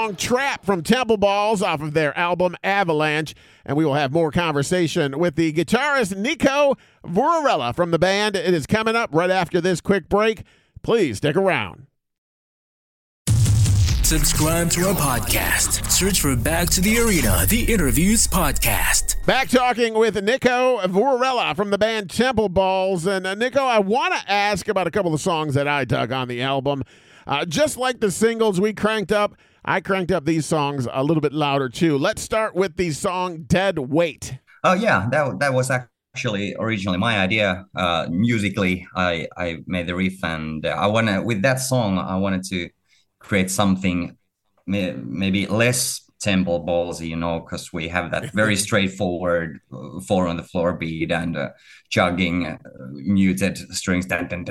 Song 0.09 0.15
Trap 0.15 0.65
from 0.65 0.81
Temple 0.81 1.17
Balls 1.17 1.61
off 1.61 1.81
of 1.81 1.93
their 1.93 2.17
album 2.17 2.55
Avalanche. 2.63 3.35
And 3.63 3.77
we 3.77 3.85
will 3.85 3.93
have 3.93 4.11
more 4.11 4.31
conversation 4.31 5.19
with 5.19 5.35
the 5.35 5.53
guitarist 5.53 6.15
Niko 6.15 6.77
Vorarella 7.05 7.75
from 7.75 7.91
the 7.91 7.99
band. 7.99 8.35
It 8.35 8.53
is 8.53 8.65
coming 8.65 8.95
up 8.95 9.11
right 9.13 9.29
after 9.29 9.61
this 9.61 9.81
quick 9.81 10.09
break. 10.09 10.43
Please 10.81 11.17
stick 11.17 11.35
around. 11.35 11.85
Subscribe 14.01 14.71
to 14.71 14.87
our 14.87 14.95
podcast. 14.95 15.91
Search 15.91 16.21
for 16.21 16.35
Back 16.35 16.71
to 16.71 16.81
the 16.81 16.97
Arena, 16.97 17.45
the 17.47 17.71
Interviews 17.71 18.25
Podcast. 18.25 19.23
Back 19.27 19.49
talking 19.49 19.93
with 19.93 20.15
Niko 20.15 20.81
Vorella 20.85 21.55
from 21.55 21.69
the 21.69 21.77
band 21.77 22.09
Temple 22.09 22.49
Balls. 22.49 23.05
And 23.05 23.27
uh, 23.27 23.35
Niko, 23.35 23.59
I 23.59 23.77
want 23.77 24.15
to 24.15 24.31
ask 24.31 24.67
about 24.67 24.87
a 24.87 24.91
couple 24.91 25.13
of 25.13 25.21
songs 25.21 25.53
that 25.53 25.67
I 25.67 25.85
dug 25.85 26.11
on 26.11 26.27
the 26.27 26.41
album. 26.41 26.83
Uh, 27.27 27.45
just 27.45 27.77
like 27.77 27.99
the 27.99 28.09
singles 28.09 28.59
we 28.59 28.73
cranked 28.73 29.11
up, 29.11 29.35
I 29.65 29.81
cranked 29.81 30.11
up 30.11 30.25
these 30.25 30.45
songs 30.45 30.87
a 30.91 31.03
little 31.03 31.21
bit 31.21 31.33
louder 31.33 31.69
too. 31.69 31.97
Let's 31.97 32.21
start 32.21 32.55
with 32.55 32.77
the 32.77 32.91
song 32.91 33.43
Dead 33.43 33.77
Weight. 33.77 34.39
Oh 34.63 34.73
yeah, 34.73 35.07
that 35.11 35.39
that 35.39 35.53
was 35.53 35.71
actually 35.71 36.55
originally 36.59 36.97
my 36.97 37.19
idea. 37.19 37.65
Uh, 37.75 38.07
musically, 38.09 38.87
I 38.95 39.27
I 39.37 39.57
made 39.67 39.87
the 39.87 39.95
riff, 39.95 40.23
and 40.23 40.65
I 40.65 40.87
wanna 40.87 41.21
with 41.21 41.41
that 41.41 41.59
song, 41.59 41.97
I 41.97 42.17
wanted 42.17 42.43
to 42.45 42.69
create 43.19 43.51
something 43.51 44.17
may, 44.65 44.93
maybe 44.93 45.45
less 45.47 46.01
temple 46.19 46.65
ballsy, 46.65 47.09
you 47.09 47.15
know, 47.15 47.39
because 47.39 47.73
we 47.73 47.87
have 47.87 48.11
that 48.11 48.33
very 48.33 48.55
straightforward 48.55 49.59
uh, 49.73 49.99
four 50.01 50.27
on 50.27 50.37
the 50.37 50.43
floor 50.43 50.73
beat 50.73 51.11
and 51.11 51.37
uh, 51.37 51.49
chugging 51.89 52.45
uh, 52.45 52.57
muted 52.91 53.57
strings, 53.75 54.05
dun, 54.05 54.27
dun, 54.27 54.43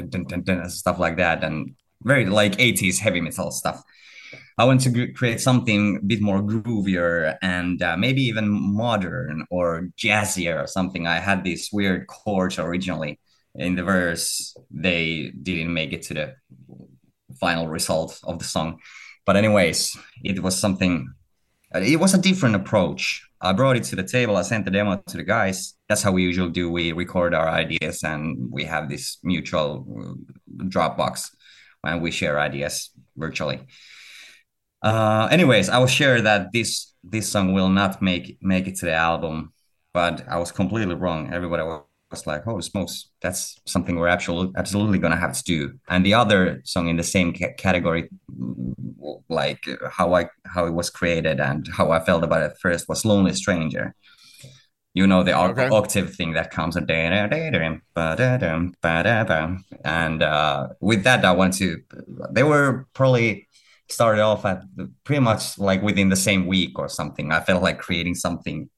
dun, 0.45 0.71
stuff 0.71 0.99
like 0.99 1.17
that, 1.17 1.45
and 1.45 1.75
very 2.03 2.27
like 2.27 2.57
80s 2.57 2.99
heavy 2.99 3.21
metal 3.21 3.50
stuff. 3.50 3.83
I 4.59 4.65
want 4.65 4.81
to 4.83 5.12
create 5.12 5.41
something 5.41 5.99
a 6.03 6.05
bit 6.05 6.21
more 6.21 6.41
groovier 6.43 7.37
and 7.43 7.81
uh, 7.81 7.97
maybe 7.97 8.23
even 8.23 8.49
modern 8.49 9.47
or 9.50 9.88
jazzier 9.97 10.65
or 10.65 10.67
something. 10.67 11.07
I 11.07 11.21
had 11.21 11.45
these 11.45 11.71
weird 11.73 12.09
chords 12.09 12.59
originally 12.59 13.21
in 13.55 13.77
the 13.77 13.85
verse. 13.85 14.57
They 14.71 15.31
didn't 15.43 15.73
make 15.73 15.93
it 15.93 16.03
to 16.05 16.15
the 16.15 16.35
final 17.38 17.69
result 17.69 18.19
of 18.25 18.38
the 18.41 18.45
song. 18.45 18.81
But 19.25 19.37
anyways, 19.37 19.97
it 20.25 20.43
was 20.43 20.59
something. 20.59 21.09
uh, 21.73 21.79
It 21.81 22.00
was 22.00 22.15
a 22.15 22.19
different 22.19 22.57
approach. 22.57 23.23
I 23.41 23.53
brought 23.53 23.77
it 23.77 23.85
to 23.85 23.97
the 23.97 24.03
table. 24.03 24.37
I 24.37 24.43
sent 24.43 24.65
the 24.65 24.73
demo 24.73 25.00
to 25.07 25.17
the 25.17 25.23
guys. 25.23 25.75
That's 25.88 26.03
how 26.03 26.11
we 26.11 26.25
usually 26.25 26.50
do. 26.50 26.69
We 26.69 26.91
record 26.93 27.33
our 27.33 27.49
ideas 27.49 28.03
and 28.03 28.50
we 28.50 28.65
have 28.65 28.88
this 28.88 29.19
mutual 29.23 29.87
uh, 29.87 30.65
Dropbox 30.65 31.31
and 31.85 32.03
we 32.03 32.11
share 32.11 32.41
ideas 32.41 32.91
virtually. 33.17 33.61
Uh, 34.83 35.29
anyways, 35.31 35.69
I 35.69 35.79
will 35.79 35.87
share 35.87 36.21
that 36.23 36.53
this 36.53 36.95
this 37.03 37.29
song 37.29 37.53
will 37.53 37.69
not 37.69 38.01
make 38.03 38.39
make 38.41 38.67
it 38.69 38.77
to 38.77 38.87
the 38.87 38.93
album, 38.95 39.53
but 39.93 40.27
I 40.29 40.39
was 40.39 40.53
completely 40.53 40.95
wrong. 40.95 41.33
Everybody 41.33 41.63
was 42.11 42.27
like, 42.27 42.47
"Oh, 42.47 42.61
smokes! 42.61 43.11
That's 43.21 43.61
something 43.67 43.97
we're 43.97 44.09
absolutely 44.09 44.53
absolutely 44.57 44.99
gonna 44.99 45.17
have 45.17 45.33
to 45.37 45.43
do." 45.43 45.79
And 45.89 46.07
the 46.07 46.15
other 46.15 46.61
song 46.65 46.89
in 46.89 46.97
the 46.97 47.03
same 47.03 47.33
ca- 47.35 47.55
category, 47.59 48.09
like 49.29 49.67
how 49.91 50.15
I 50.15 50.29
how 50.47 50.67
it 50.67 50.73
was 50.75 50.91
created 50.91 51.41
and 51.41 51.69
how 51.77 51.91
I 51.93 52.01
felt 52.05 52.25
about 52.25 52.43
it 52.43 52.57
first, 52.61 52.89
was 52.89 53.05
"Lonely 53.05 53.35
Stranger." 53.35 53.95
You 54.95 55.07
know 55.07 55.23
the 55.23 55.33
Okay. 55.47 55.71
octave 55.71 56.15
thing 56.15 56.33
that 56.35 56.51
comes 56.51 56.77
a 56.77 56.81
and 59.85 60.23
uh, 60.23 60.69
with 60.81 61.05
that 61.05 61.25
I 61.25 61.33
want 61.33 61.55
to. 61.55 61.83
They 62.33 62.43
were 62.43 62.87
probably 62.95 63.48
started 63.90 64.23
off 64.23 64.45
at 64.45 64.62
the, 64.76 64.90
pretty 65.04 65.21
much 65.21 65.59
like 65.59 65.83
within 65.83 66.09
the 66.09 66.16
same 66.16 66.47
week 66.47 66.78
or 66.78 66.88
something. 66.88 67.33
I 67.33 67.40
felt 67.40 67.62
like 67.62 67.78
creating 67.78 68.14
something 68.14 68.68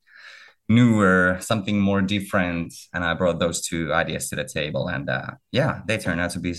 newer, 0.69 1.37
something 1.41 1.81
more 1.81 2.01
different, 2.01 2.73
and 2.95 3.05
I 3.05 3.15
brought 3.15 3.41
those 3.41 3.61
two 3.61 3.93
ideas 3.93 4.29
to 4.29 4.37
the 4.37 4.45
table, 4.45 4.89
and 4.89 5.11
uh, 5.11 5.33
yeah, 5.51 5.81
they 5.87 5.99
turned 5.99 6.21
out 6.21 6.31
to 6.33 6.39
be 6.39 6.55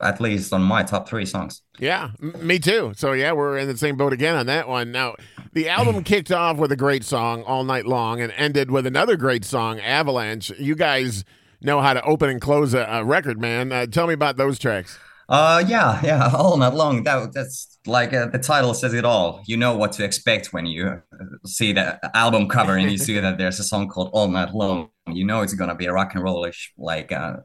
at 0.00 0.18
least 0.18 0.52
on 0.52 0.62
my 0.62 0.82
top 0.82 1.06
three 1.06 1.26
songs. 1.26 1.60
Yeah, 1.78 2.12
m- 2.22 2.46
me 2.46 2.58
too. 2.58 2.92
So 2.96 3.12
yeah, 3.12 3.32
we're 3.32 3.58
in 3.58 3.68
the 3.68 3.76
same 3.76 3.96
boat 3.96 4.14
again 4.14 4.34
on 4.34 4.46
that 4.46 4.66
one. 4.66 4.92
Now, 4.92 5.14
the 5.52 5.68
album 5.68 6.02
kicked 6.04 6.32
off 6.32 6.56
with 6.56 6.72
a 6.72 6.76
great 6.76 7.04
song 7.04 7.42
all 7.42 7.64
night 7.64 7.86
long 7.86 8.20
and 8.20 8.32
ended 8.36 8.70
with 8.70 8.86
another 8.86 9.16
great 9.16 9.44
song, 9.44 9.78
Avalanche. 9.78 10.50
You 10.58 10.74
guys 10.74 11.24
know 11.60 11.82
how 11.82 11.92
to 11.92 12.02
open 12.02 12.30
and 12.30 12.40
close 12.40 12.72
a, 12.72 12.86
a 12.90 13.04
record, 13.04 13.38
man. 13.38 13.70
Uh, 13.72 13.86
tell 13.86 14.06
me 14.06 14.14
about 14.14 14.38
those 14.38 14.58
tracks. 14.58 14.98
Uh, 15.30 15.62
yeah, 15.68 16.00
yeah, 16.02 16.28
all 16.34 16.56
night 16.56 16.74
long. 16.74 17.04
That 17.04 17.32
that's 17.32 17.78
like 17.86 18.12
uh, 18.12 18.26
the 18.26 18.38
title 18.40 18.74
says 18.74 18.94
it 18.94 19.04
all. 19.04 19.42
You 19.46 19.56
know 19.56 19.76
what 19.76 19.92
to 19.92 20.04
expect 20.04 20.52
when 20.52 20.66
you 20.66 20.88
uh, 20.88 21.24
see 21.46 21.72
the 21.72 22.00
album 22.16 22.48
cover 22.48 22.76
and 22.76 22.90
you 22.90 22.98
see 22.98 23.18
that 23.20 23.38
there's 23.38 23.60
a 23.60 23.64
song 23.64 23.88
called 23.88 24.10
All 24.12 24.26
Night 24.26 24.52
Long. 24.52 24.90
You 25.06 25.24
know 25.24 25.42
it's 25.42 25.54
gonna 25.54 25.76
be 25.76 25.86
a 25.86 25.92
rock 25.92 26.16
and 26.16 26.24
rollish, 26.24 26.72
like 26.76 27.12
uh, 27.12 27.36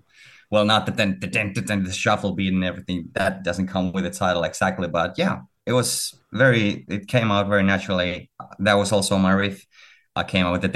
well, 0.49 0.65
not 0.65 0.87
the 0.87 0.93
then 0.93 1.19
the 1.19 1.27
then 1.27 1.83
the, 1.83 1.91
shuffle 1.91 2.33
beat 2.33 2.53
and 2.53 2.63
everything. 2.63 3.09
That 3.13 3.43
doesn't 3.43 3.67
come 3.67 3.91
with 3.91 4.03
the 4.03 4.09
title 4.09 4.43
exactly, 4.43 4.87
but 4.87 5.13
yeah, 5.19 5.41
it 5.67 5.73
was 5.73 6.19
very. 6.33 6.85
It 6.89 7.07
came 7.07 7.31
out 7.31 7.47
very 7.47 7.61
naturally. 7.61 8.31
That 8.57 8.73
was 8.73 8.91
also 8.91 9.19
my 9.19 9.33
riff. 9.33 9.63
I 10.15 10.23
came 10.23 10.45
out 10.45 10.53
with 10.53 10.61
the 10.61 10.69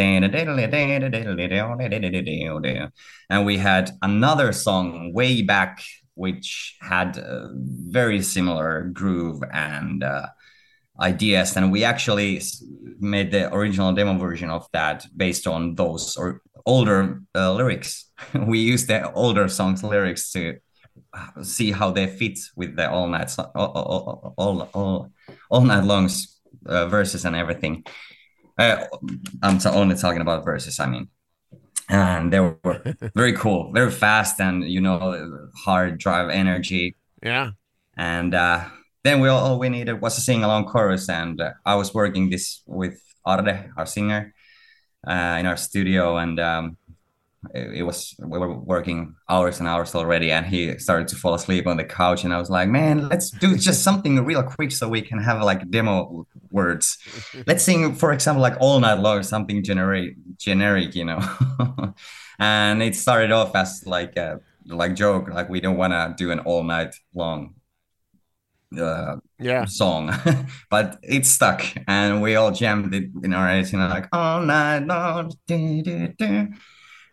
and 3.29 3.45
we 3.45 3.57
had 3.57 3.91
another 4.01 4.51
song 4.51 5.13
way 5.13 5.41
back 5.41 5.81
which 6.19 6.75
had 6.81 7.17
a 7.17 7.49
very 7.55 8.21
similar 8.21 8.83
groove 8.93 9.41
and 9.53 10.03
uh, 10.03 10.27
ideas. 10.99 11.55
And 11.55 11.71
we 11.71 11.85
actually 11.85 12.41
made 12.99 13.31
the 13.31 13.53
original 13.53 13.93
demo 13.93 14.17
version 14.17 14.49
of 14.49 14.67
that 14.73 15.05
based 15.15 15.47
on 15.47 15.75
those 15.75 16.17
or 16.17 16.41
older 16.65 17.21
uh, 17.33 17.53
lyrics. 17.53 18.11
We 18.51 18.59
used 18.59 18.87
the 18.87 19.11
older 19.13 19.47
songs 19.47 19.81
lyrics 19.81 20.31
to 20.33 20.59
uh, 21.13 21.41
see 21.41 21.71
how 21.71 21.91
they 21.91 22.07
fit 22.07 22.37
with 22.55 22.75
the 22.75 22.91
all 22.91 23.07
night 23.07 23.31
all, 23.39 23.51
all, 23.55 24.33
all, 24.37 24.69
all, 24.73 25.11
all 25.49 25.61
night 25.61 25.85
longs 25.85 26.41
uh, 26.65 26.87
verses 26.87 27.23
and 27.25 27.35
everything. 27.35 27.85
Uh, 28.57 28.85
i'm 29.41 29.57
only 29.67 29.95
talking 29.95 30.19
about 30.19 30.43
verses 30.43 30.81
i 30.81 30.85
mean 30.85 31.07
and 31.89 32.31
they 32.31 32.39
were 32.39 32.57
very 33.15 33.33
cool. 33.33 33.71
Very 33.73 33.91
fast 33.91 34.39
and 34.39 34.63
you 34.63 34.81
know 34.81 35.49
hard 35.65 35.97
drive 35.97 36.29
energy. 36.29 36.95
Yeah, 37.21 37.51
and 37.97 38.33
uh, 38.33 38.65
then 39.03 39.19
we 39.19 39.27
all, 39.27 39.39
all 39.39 39.59
we 39.59 39.69
needed 39.69 40.01
was 40.01 40.17
a 40.17 40.21
sing 40.21 40.43
along 40.43 40.65
chorus 40.65 41.09
and 41.09 41.39
uh, 41.41 41.51
i 41.65 41.75
was 41.75 41.93
working 41.93 42.29
this 42.29 42.61
with 42.65 43.01
arde 43.25 43.71
our 43.77 43.85
singer 43.85 44.33
uh, 45.07 45.37
in 45.39 45.45
our 45.45 45.57
studio 45.57 46.17
and 46.17 46.39
um, 46.39 46.77
it, 47.53 47.79
it 47.79 47.83
was 47.83 48.15
we 48.19 48.37
were 48.37 48.53
working 48.53 49.15
hours 49.29 49.59
and 49.59 49.67
hours 49.67 49.95
already 49.95 50.31
and 50.31 50.45
he 50.45 50.77
started 50.77 51.07
to 51.07 51.15
fall 51.15 51.33
asleep 51.33 51.67
on 51.67 51.77
the 51.77 51.83
couch 51.83 52.23
and 52.23 52.33
i 52.33 52.37
was 52.37 52.49
like 52.49 52.67
man 52.67 53.07
let's 53.07 53.29
do 53.31 53.57
just 53.57 53.83
something 53.83 54.23
real 54.25 54.43
quick 54.43 54.71
so 54.71 54.87
we 54.87 55.01
can 55.01 55.19
have 55.19 55.41
like 55.41 55.69
demo 55.69 56.25
words. 56.51 56.97
Let's 57.47 57.63
sing 57.63 57.95
for 57.95 58.11
example 58.11 58.41
like 58.41 58.57
all 58.59 58.79
night 58.79 58.99
long 58.99 59.23
something 59.23 59.63
generic 59.63 60.15
generic 60.39 60.95
you 60.95 61.05
know 61.05 61.19
and 62.39 62.81
it 62.81 62.95
started 62.95 63.31
off 63.31 63.55
as 63.55 63.83
like 63.85 64.15
a 64.15 64.39
like 64.67 64.95
joke 64.95 65.29
like 65.29 65.49
we 65.49 65.59
don't 65.59 65.77
want 65.77 65.93
to 65.93 66.13
do 66.17 66.31
an 66.31 66.39
all 66.39 66.63
night 66.63 66.95
long 67.13 67.53
uh, 68.77 69.15
yeah. 69.39 69.65
song 69.65 70.13
but 70.69 70.99
it 71.03 71.25
stuck 71.25 71.63
and 71.87 72.21
we 72.21 72.35
all 72.35 72.51
jammed 72.51 72.93
it 72.93 73.09
in 73.23 73.33
our 73.33 73.47
heads 73.47 73.73
you 73.73 73.79
know 73.79 73.87
like 73.87 74.07
all 74.11 74.41
night 74.41 74.85
long 74.85 75.31
do, 75.47 75.81
do, 75.81 76.07
do. 76.17 76.47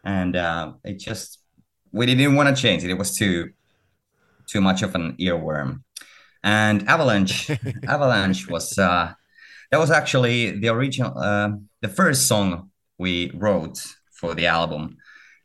and 0.05 0.37
uh, 0.37 0.73
it 0.85 0.99
just 0.99 1.41
we 1.93 2.07
didn't 2.07 2.37
want 2.37 2.55
to 2.55 2.63
change 2.63 2.85
it 2.85 2.91
it 2.91 2.99
was 2.99 3.17
too 3.17 3.51
too 4.47 4.61
much 4.61 4.83
of 4.83 4.95
an 4.95 5.17
earworm 5.19 5.83
and 6.45 6.87
avalanche 6.89 7.51
avalanche 7.89 8.49
was 8.49 8.79
uh 8.79 9.13
that 9.71 9.81
was 9.81 9.91
actually 9.91 10.53
the 10.53 10.69
original 10.69 11.17
uh, 11.19 11.51
the 11.81 11.89
first 11.89 12.29
song 12.29 12.71
we 12.99 13.31
wrote 13.35 13.79
for 14.13 14.35
the 14.35 14.47
album. 14.47 14.97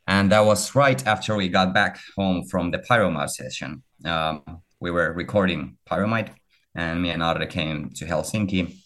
And 0.06 0.32
that 0.32 0.40
was 0.44 0.74
right 0.74 1.04
after 1.06 1.36
we 1.36 1.48
got 1.48 1.72
back 1.74 1.98
home 2.16 2.44
from 2.50 2.70
the 2.70 2.78
pyromide 2.78 3.30
session. 3.30 3.82
Um, 4.04 4.42
we 4.80 4.90
were 4.90 5.12
recording 5.12 5.76
pyromide 5.88 6.30
and 6.74 7.00
me 7.02 7.10
and 7.10 7.22
Arde 7.22 7.48
came 7.48 7.90
to 7.96 8.04
helsinki 8.06 8.76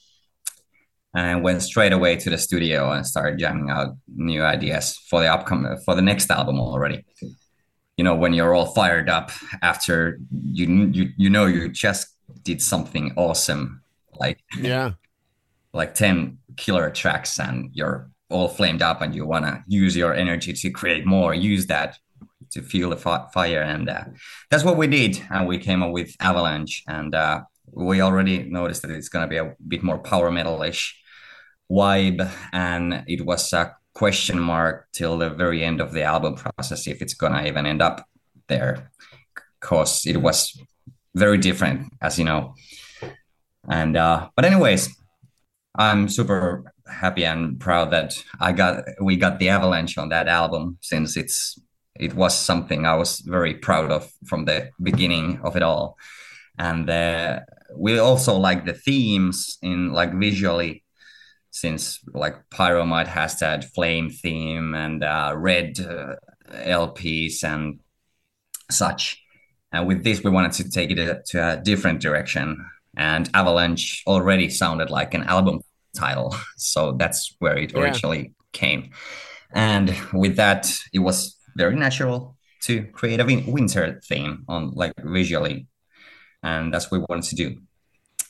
and 1.15 1.43
went 1.43 1.63
straight 1.63 1.93
away 1.93 2.17
to 2.17 2.29
the 2.31 2.37
studio 2.37 2.93
and 2.93 3.07
started 3.07 3.39
jamming 3.39 3.71
out 3.71 3.97
new 4.15 4.43
ideas 4.43 4.99
for 5.09 5.21
the 5.21 5.33
upcoming 5.33 5.77
for 5.85 5.95
the 5.95 6.03
next 6.03 6.31
album 6.31 6.61
already. 6.61 7.05
You 7.97 8.05
know 8.05 8.15
when 8.15 8.35
you're 8.35 8.55
all 8.55 8.67
fired 8.67 9.09
up 9.09 9.31
after 9.63 10.19
you 10.53 10.67
you 10.93 11.09
you 11.17 11.31
know 11.31 11.47
you 11.47 11.69
just 11.71 12.09
did 12.43 12.61
something 12.61 13.13
awesome 13.17 13.83
like 14.21 14.41
Yeah. 14.61 14.93
like 15.73 15.95
10 15.95 16.39
killer 16.57 16.91
tracks 16.91 17.39
and 17.41 17.71
you're 17.73 18.11
all 18.29 18.49
flamed 18.49 18.83
up 18.83 19.03
and 19.03 19.15
you 19.15 19.25
want 19.27 19.45
to 19.45 19.63
use 19.69 19.97
your 19.97 20.13
energy 20.15 20.53
to 20.53 20.71
create 20.71 21.07
more 21.07 21.33
use 21.35 21.67
that 21.67 21.97
to 22.51 22.63
fuel 22.63 22.91
the 22.91 22.97
fi- 22.97 23.27
fire. 23.33 23.63
And 23.63 23.89
uh, 23.89 24.05
that's 24.51 24.65
what 24.65 24.77
we 24.77 24.87
did. 24.87 25.23
And 25.31 25.47
we 25.47 25.59
came 25.59 25.83
up 25.83 25.93
with 25.93 26.15
avalanche. 26.21 26.83
And 26.89 27.15
uh, 27.15 27.43
we 27.73 28.01
already 28.01 28.45
noticed 28.45 28.83
that 28.83 28.91
it's 28.91 29.09
going 29.09 29.25
to 29.25 29.29
be 29.29 29.37
a 29.37 29.55
bit 29.67 29.83
more 29.83 29.99
power 29.99 30.31
metalish 30.31 30.93
vibe. 31.71 32.29
And 32.53 33.05
it 33.07 33.25
was 33.25 33.53
a 33.53 33.75
question 33.95 34.39
mark 34.39 34.89
till 34.93 35.19
the 35.19 35.31
very 35.31 35.65
end 35.65 35.81
of 35.81 35.93
the 35.93 36.03
album 36.03 36.35
process 36.35 36.87
if 36.87 37.03
it's 37.03 37.15
going 37.15 37.33
to 37.33 37.47
even 37.47 37.67
end 37.67 37.83
up 37.83 38.07
there. 38.49 38.91
Because 39.61 40.07
it 40.07 40.19
was 40.19 40.59
very 41.15 41.39
different 41.39 41.93
as 42.01 42.19
you 42.19 42.25
know. 42.25 42.55
And 43.69 43.97
uh, 43.97 44.29
but 44.37 44.45
anyways, 44.45 44.95
I'm 45.75 46.09
super 46.09 46.73
happy 46.89 47.25
and 47.25 47.59
proud 47.59 47.91
that 47.93 48.15
I 48.41 48.53
got 48.53 48.85
we 49.01 49.17
got 49.17 49.39
the 49.39 49.49
Avalanche 49.49 49.99
on 49.99 50.09
that 50.11 50.29
album 50.29 50.79
since 50.81 51.17
it's 51.17 51.59
it 51.99 52.15
was 52.15 52.37
something 52.37 52.87
I 52.87 52.95
was 52.95 53.21
very 53.21 53.55
proud 53.55 53.91
of 53.91 54.11
from 54.27 54.45
the 54.45 54.71
beginning 54.83 55.41
of 55.43 55.57
it 55.57 55.63
all. 55.63 55.97
And 56.59 56.89
uh, 56.89 57.41
we 57.75 57.99
also 57.99 58.37
like 58.37 58.65
the 58.65 58.75
themes 58.75 59.59
in 59.63 59.93
like 59.93 60.13
visually 60.15 60.85
since 61.51 62.01
like 62.13 62.37
Pyromide 62.51 63.07
has 63.09 63.39
that 63.39 63.65
flame 63.75 64.11
theme 64.11 64.75
and 64.75 65.03
uh, 65.03 65.33
red 65.37 65.81
uh, 65.81 66.17
LPs 66.51 67.45
and 67.45 67.81
such. 68.71 69.23
And 69.73 69.87
with 69.87 70.05
this, 70.05 70.23
we 70.23 70.31
wanted 70.31 70.53
to 70.53 70.71
take 70.71 70.91
it 70.91 71.27
to 71.27 71.53
a 71.53 71.57
different 71.57 72.01
direction. 72.01 72.65
And 72.97 73.29
Avalanche 73.35 74.03
already 74.07 74.49
sounded 74.49 74.91
like 74.91 75.15
an 75.15 75.25
album 75.25 75.61
title. 75.97 76.35
So 76.57 76.93
that's 77.01 77.35
where 77.41 77.57
it 77.59 77.73
Yeah. 77.73 77.81
originally 77.81 78.33
came. 78.53 78.91
And 79.53 79.95
with 80.13 80.37
that, 80.37 80.63
it 80.93 80.99
was 81.01 81.37
very 81.57 81.77
natural 81.77 82.37
to 82.67 82.83
create 82.99 83.21
a 83.21 83.25
win- 83.25 83.47
winter 83.47 84.01
theme 84.09 84.45
on 84.49 84.71
like 84.75 84.93
visually. 85.05 85.67
And 86.43 86.73
that's 86.73 86.91
what 86.91 87.01
we 87.01 87.07
wanted 87.09 87.29
to 87.31 87.37
do. 87.37 87.57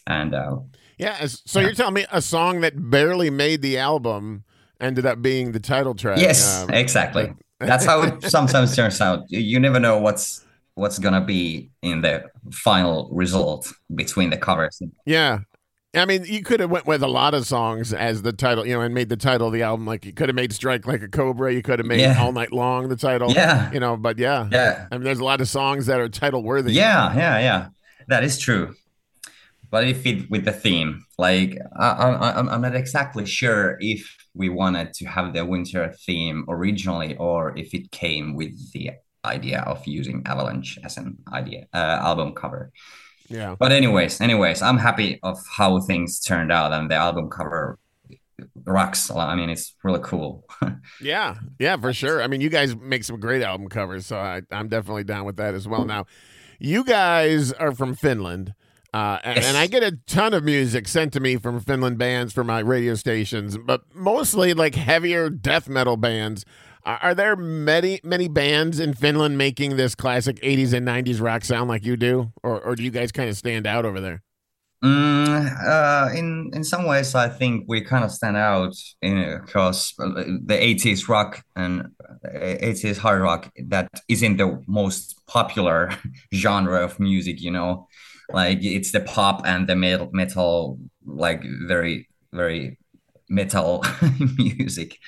And 0.07 0.35
uh, 0.35 0.59
Yeah. 0.99 1.27
So 1.27 1.61
you're 1.61 1.75
telling 1.75 1.95
me 1.95 2.07
a 2.13 2.21
song 2.23 2.61
that 2.61 2.75
barely 2.91 3.31
made 3.31 3.63
the 3.63 3.79
album 3.79 4.45
ended 4.81 5.07
up 5.07 5.21
being 5.23 5.53
the 5.53 5.61
title 5.61 5.95
track? 5.95 6.19
Yes, 6.19 6.63
Um, 6.63 6.71
exactly. 6.71 7.33
That's 7.61 7.87
how 7.87 8.03
it 8.03 8.23
sometimes 8.31 8.77
turns 8.77 9.01
out. 9.01 9.21
You, 9.29 9.41
you 9.41 9.59
never 9.61 9.81
know 9.81 9.99
what's 9.99 10.45
what's 10.75 10.99
gonna 10.99 11.25
be 11.25 11.71
in 11.83 12.03
the 12.03 12.25
final 12.53 13.09
result 13.13 13.73
between 13.95 14.29
the 14.31 14.37
covers. 14.37 14.79
Yeah. 15.07 15.39
I 15.97 16.05
mean, 16.05 16.25
you 16.25 16.43
could 16.43 16.61
have 16.61 16.71
went 16.71 16.87
with 16.87 17.03
a 17.03 17.09
lot 17.09 17.35
of 17.35 17.47
songs 17.47 17.93
as 17.93 18.23
the 18.23 18.33
title, 18.33 18.67
you 18.67 18.75
know, 18.75 18.81
and 18.81 18.95
made 18.95 19.09
the 19.09 19.17
title 19.17 19.47
of 19.49 19.53
the 19.53 19.63
album. 19.63 19.87
Like 19.87 20.05
you 20.05 20.13
could 20.13 20.29
have 20.29 20.37
made 20.37 20.53
"Strike 20.53 20.87
Like 20.87 21.03
a 21.03 21.09
Cobra." 21.09 21.53
You 21.53 21.63
could 21.63 21.79
have 21.79 21.87
made 21.87 22.01
Yeah. 22.01 22.21
"All 22.21 22.33
Night 22.33 22.53
Long" 22.53 22.89
the 22.89 22.97
title. 22.97 23.31
Yeah. 23.33 23.71
You 23.73 23.81
know, 23.81 23.97
but 23.97 24.19
yeah, 24.19 24.49
Yeah, 24.51 24.87
I 24.91 24.97
mean, 24.97 25.05
there's 25.05 25.19
a 25.21 25.25
lot 25.25 25.41
of 25.41 25.49
songs 25.49 25.87
that 25.87 26.01
are 26.01 26.09
title 26.09 26.43
worthy. 26.43 26.73
yeah, 26.73 27.15
yeah, 27.17 27.39
yeah. 27.39 27.69
That 28.09 28.25
is 28.25 28.39
true. 28.39 28.75
But 29.71 29.85
if 29.85 30.07
it 30.07 30.21
fit 30.21 30.31
with 30.31 30.45
the 30.45 30.53
theme. 30.53 31.05
Like 31.19 31.59
I, 31.75 32.35
I'm 32.37 32.61
not 32.61 32.77
exactly 32.77 33.25
sure 33.25 33.79
if 33.81 34.15
we 34.35 34.49
wanted 34.51 34.93
to 34.95 35.07
have 35.07 35.33
the 35.33 35.45
winter 35.47 35.95
theme 36.07 36.45
originally, 36.49 37.17
or 37.17 37.57
if 37.57 37.73
it 37.75 37.91
came 37.91 38.35
with 38.35 38.73
the 38.73 38.91
idea 39.25 39.61
of 39.63 39.85
using 39.87 40.23
Avalanche 40.27 40.79
as 40.85 40.99
an 40.99 41.17
idea 41.33 41.67
uh, 41.75 41.99
album 42.03 42.33
cover. 42.35 42.71
Yeah. 43.29 43.57
But 43.59 43.73
anyways, 43.73 44.21
anyways, 44.21 44.63
I'm 44.63 44.79
happy 44.79 45.19
of 45.23 45.39
how 45.57 45.81
things 45.81 46.21
turned 46.21 46.53
out, 46.53 46.73
and 46.73 46.91
the 46.91 46.95
album 46.95 47.29
cover 47.31 47.79
rocks. 48.65 49.11
I 49.11 49.35
mean, 49.35 49.51
it's 49.51 49.75
really 49.83 50.01
cool. 50.03 50.45
Yeah, 51.03 51.35
yeah, 51.59 51.77
for 51.77 51.93
sure. 51.93 52.23
I 52.23 52.29
mean, 52.29 52.41
you 52.41 52.49
guys 52.49 52.77
make 52.77 53.03
some 53.03 53.19
great 53.19 53.43
album 53.43 53.69
covers, 53.69 54.07
so 54.07 54.19
I, 54.19 54.43
I'm 54.53 54.69
definitely 54.69 55.03
down 55.05 55.25
with 55.27 55.37
that 55.37 55.53
as 55.55 55.67
well. 55.67 55.85
Now, 55.85 56.07
you 56.61 56.85
guys 56.85 57.53
are 57.53 57.73
from 57.73 57.95
Finland, 57.97 58.55
uh, 58.95 59.19
and, 59.25 59.37
Yes. 59.37 59.47
and 59.47 59.57
I 59.57 59.67
get 59.67 59.83
a 59.83 59.99
ton 60.07 60.33
of 60.33 60.45
music 60.45 60.87
sent 60.87 61.13
to 61.15 61.21
me 61.21 61.37
from 61.39 61.59
Finland 61.61 61.99
bands 61.99 62.33
for 62.33 62.45
my 62.45 62.61
radio 62.61 62.95
stations, 62.95 63.59
but 63.59 63.83
mostly 63.95 64.55
like 64.55 64.77
heavier 64.77 65.29
death 65.29 65.69
metal 65.69 65.97
bands. 65.97 66.45
Are, 66.87 67.17
there 67.17 67.35
many 67.35 67.99
many 68.05 68.29
bands 68.29 68.79
in 68.79 68.95
Finland 68.95 69.37
making 69.37 69.77
this 69.77 69.97
classic 69.97 70.41
80s 70.41 70.73
and 70.73 70.87
90s 70.87 71.21
rock 71.21 71.45
sound 71.45 71.69
like 71.69 71.85
you 71.85 71.97
do, 71.97 72.33
or 72.45 72.61
or 72.61 72.77
do 72.77 72.85
you 72.85 72.93
guys 72.93 73.11
kind 73.11 73.29
of 73.29 73.37
stand 73.37 73.67
out 73.67 73.85
over 73.85 74.01
there? 74.01 74.23
Mm, 74.85 75.67
uh, 75.67 76.11
in 76.15 76.51
in 76.55 76.63
some 76.63 76.85
ways, 76.87 77.15
I 77.17 77.29
think 77.29 77.65
we 77.67 77.81
kind 77.81 78.05
of 78.05 78.13
stand 78.13 78.37
out 78.37 78.77
because 79.01 79.95
the 79.99 80.55
80s 80.55 81.09
rock 81.09 81.43
and 81.57 81.91
uh, 82.25 82.29
80s 82.63 82.99
hard 82.99 83.21
rock 83.21 83.51
that 83.67 83.89
isn't 84.09 84.37
the 84.37 84.63
most 84.69 85.27
popular 85.27 85.91
genre 86.35 86.85
of 86.85 87.01
music. 87.01 87.41
You 87.41 87.51
know, 87.51 87.89
like 88.33 88.63
it's 88.63 88.93
the 88.93 89.01
pop 89.01 89.43
and 89.45 89.67
the 89.67 89.75
metal, 89.75 90.11
metal 90.13 90.79
like 91.05 91.43
very 91.67 92.09
very 92.33 92.79
metal 93.29 93.83
music. 94.39 94.99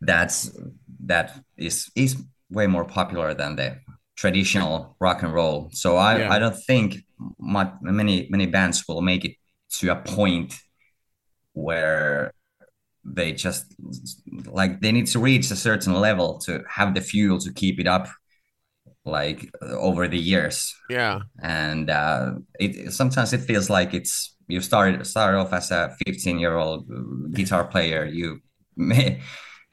That's 0.00 0.50
that 1.06 1.40
is 1.56 1.90
is 1.94 2.16
way 2.50 2.66
more 2.66 2.84
popular 2.84 3.34
than 3.34 3.56
the 3.56 3.78
traditional 4.16 4.96
rock 5.00 5.22
and 5.22 5.32
roll. 5.32 5.70
So 5.72 5.96
I, 5.96 6.18
Yeah. 6.18 6.32
I 6.32 6.38
don't 6.38 6.56
think 6.66 6.96
my, 7.38 7.72
many 7.80 8.28
many 8.30 8.46
bands 8.46 8.84
will 8.88 9.02
make 9.02 9.24
it 9.24 9.36
to 9.78 9.90
a 9.90 9.96
point 9.96 10.54
where 11.54 12.32
they 13.04 13.32
just 13.32 13.74
like 14.46 14.80
they 14.80 14.92
need 14.92 15.06
to 15.08 15.18
reach 15.18 15.50
a 15.50 15.56
certain 15.56 15.94
level 15.94 16.38
to 16.38 16.62
have 16.68 16.94
the 16.94 17.00
fuel 17.00 17.38
to 17.40 17.52
keep 17.52 17.80
it 17.80 17.86
up 17.86 18.08
like 19.04 19.50
over 19.62 20.06
the 20.06 20.18
years 20.18 20.74
Yeah, 20.88 21.20
and 21.42 21.90
uh, 21.90 22.34
it 22.60 22.92
sometimes 22.92 23.32
it 23.32 23.40
feels 23.40 23.68
like 23.68 23.94
it's 23.94 24.36
you 24.46 24.60
started 24.60 25.04
started 25.06 25.38
off 25.38 25.52
as 25.52 25.70
a 25.72 25.96
15 26.06 26.38
year 26.38 26.56
old 26.56 26.86
guitar 27.34 27.64
player 27.64 28.04
you 28.04 28.40
may 28.76 29.20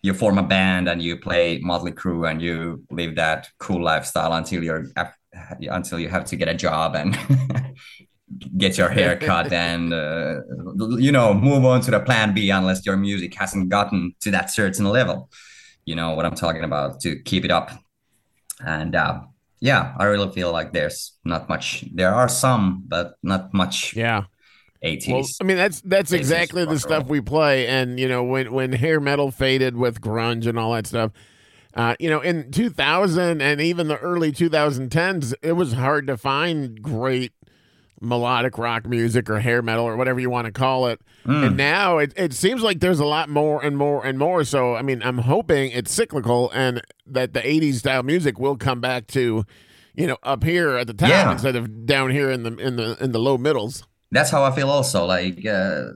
you 0.01 0.13
form 0.13 0.38
a 0.38 0.43
band 0.43 0.88
and 0.88 1.01
you 1.01 1.17
play 1.17 1.59
Motley 1.59 1.91
Crue 1.91 2.29
and 2.29 2.41
you 2.41 2.83
live 2.89 3.15
that 3.15 3.49
cool 3.57 3.83
lifestyle 3.83 4.33
until 4.33 4.63
you're 4.63 4.85
until 5.62 5.99
you 5.99 6.09
have 6.09 6.25
to 6.25 6.35
get 6.35 6.47
a 6.47 6.53
job 6.53 6.95
and 6.95 7.17
get 8.57 8.77
your 8.77 8.89
hair 8.89 9.17
cut 9.17 9.51
and 9.67 9.93
uh, 9.93 10.41
you 10.97 11.12
know 11.12 11.33
move 11.33 11.65
on 11.65 11.81
to 11.81 11.91
the 11.91 11.99
plan 11.99 12.33
B 12.33 12.49
unless 12.49 12.85
your 12.85 12.97
music 12.97 13.35
hasn't 13.35 13.69
gotten 13.69 14.15
to 14.21 14.31
that 14.31 14.49
certain 14.49 14.85
level 14.85 15.29
you 15.85 15.95
know 15.95 16.12
what 16.12 16.25
I'm 16.25 16.35
talking 16.35 16.63
about 16.63 17.01
to 17.01 17.19
keep 17.23 17.43
it 17.43 17.51
up 17.51 17.71
and 18.65 18.95
uh, 18.95 19.21
yeah 19.59 19.95
I 19.97 20.05
really 20.05 20.31
feel 20.31 20.51
like 20.51 20.71
there's 20.71 21.13
not 21.25 21.49
much 21.49 21.83
there 21.93 22.13
are 22.13 22.29
some 22.29 22.83
but 22.88 23.15
not 23.21 23.53
much 23.53 23.95
yeah. 23.95 24.23
80s 24.83 25.11
Well, 25.11 25.25
I 25.41 25.43
mean 25.43 25.57
that's 25.57 25.81
that's 25.81 26.11
exactly 26.11 26.65
the 26.65 26.79
stuff 26.79 27.07
we 27.07 27.21
play, 27.21 27.67
and 27.67 27.99
you 27.99 28.07
know 28.07 28.23
when 28.23 28.51
when 28.53 28.71
hair 28.73 28.99
metal 28.99 29.31
faded 29.31 29.75
with 29.75 30.01
grunge 30.01 30.45
and 30.47 30.57
all 30.57 30.73
that 30.73 30.87
stuff, 30.87 31.11
uh, 31.73 31.95
you 31.99 32.09
know 32.09 32.21
in 32.21 32.51
2000 32.51 33.41
and 33.41 33.59
even 33.61 33.87
the 33.87 33.97
early 33.97 34.31
2010s, 34.31 35.33
it 35.41 35.53
was 35.53 35.73
hard 35.73 36.07
to 36.07 36.15
find 36.17 36.81
great 36.81 37.33
melodic 38.01 38.57
rock 38.57 38.87
music 38.87 39.29
or 39.29 39.41
hair 39.41 39.61
metal 39.61 39.83
or 39.83 39.97
whatever 39.97 40.21
you 40.21 40.29
want 40.29 40.45
to 40.45 40.51
call 40.53 40.87
it. 40.87 41.01
Mm. 41.25 41.47
And 41.47 41.57
now 41.57 41.97
it 41.97 42.13
it 42.15 42.31
seems 42.33 42.61
like 42.61 42.79
there's 42.79 43.01
a 43.01 43.05
lot 43.05 43.27
more 43.27 43.61
and 43.61 43.77
more 43.77 44.05
and 44.05 44.17
more. 44.17 44.45
So 44.45 44.75
I 44.75 44.81
mean, 44.81 45.03
I'm 45.03 45.17
hoping 45.17 45.71
it's 45.71 45.91
cyclical 45.91 46.49
and 46.53 46.81
that 47.05 47.33
the 47.33 47.41
80s 47.41 47.75
style 47.79 48.03
music 48.03 48.39
will 48.39 48.55
come 48.55 48.79
back 48.79 49.07
to. 49.07 49.45
You 49.95 50.07
know, 50.07 50.17
up 50.23 50.45
here 50.45 50.77
at 50.77 50.87
the 50.87 50.93
top 50.93 51.09
Yeah. 51.09 51.33
instead 51.33 51.57
of 51.57 51.85
down 51.85 52.11
here 52.11 52.31
in 52.31 52.43
the 52.43 52.55
in 52.55 52.77
the 52.77 52.95
in 53.03 53.11
the 53.11 53.19
low 53.19 53.37
middles. 53.37 53.83
That's 54.12 54.30
how 54.32 54.43
I 54.43 54.52
feel 54.52 54.69
also. 54.69 55.06
Like, 55.06 55.45
uh, 55.45 55.89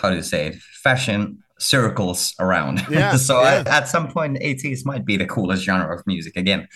how 0.00 0.10
do 0.10 0.16
you 0.16 0.22
say 0.22 0.48
it? 0.48 0.56
Fashion 0.82 1.42
circles 1.58 2.34
around. 2.40 2.86
Yeah, 2.90 3.16
so 3.16 3.40
yeah. 3.42 3.54
At, 3.60 3.68
at 3.68 3.88
some 3.88 4.08
point, 4.08 4.38
80s 4.38 4.84
might 4.84 5.04
be 5.04 5.16
the 5.16 5.26
coolest 5.26 5.62
genre 5.64 5.94
of 5.94 6.06
music 6.06 6.36
again. 6.36 6.68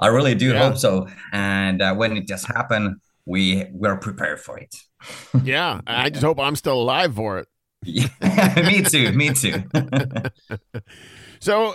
I 0.00 0.06
really 0.08 0.34
do 0.34 0.52
Yeah. 0.52 0.68
hope 0.68 0.78
so. 0.78 1.08
And 1.32 1.82
uh, 1.82 1.94
when 1.94 2.16
it 2.16 2.26
does 2.26 2.44
happen, 2.44 3.00
we 3.26 3.66
we're 3.72 3.98
prepared 3.98 4.40
for 4.40 4.58
it. 4.58 4.74
Yeah, 5.44 5.80
I 5.86 6.10
just 6.10 6.22
hope 6.24 6.38
I'm 6.40 6.56
still 6.56 6.80
alive 6.80 7.14
for 7.14 7.38
it. 7.38 7.48
me 8.66 8.82
too. 8.82 9.12
Me 9.12 9.32
too. 9.32 9.62
So, 11.40 11.74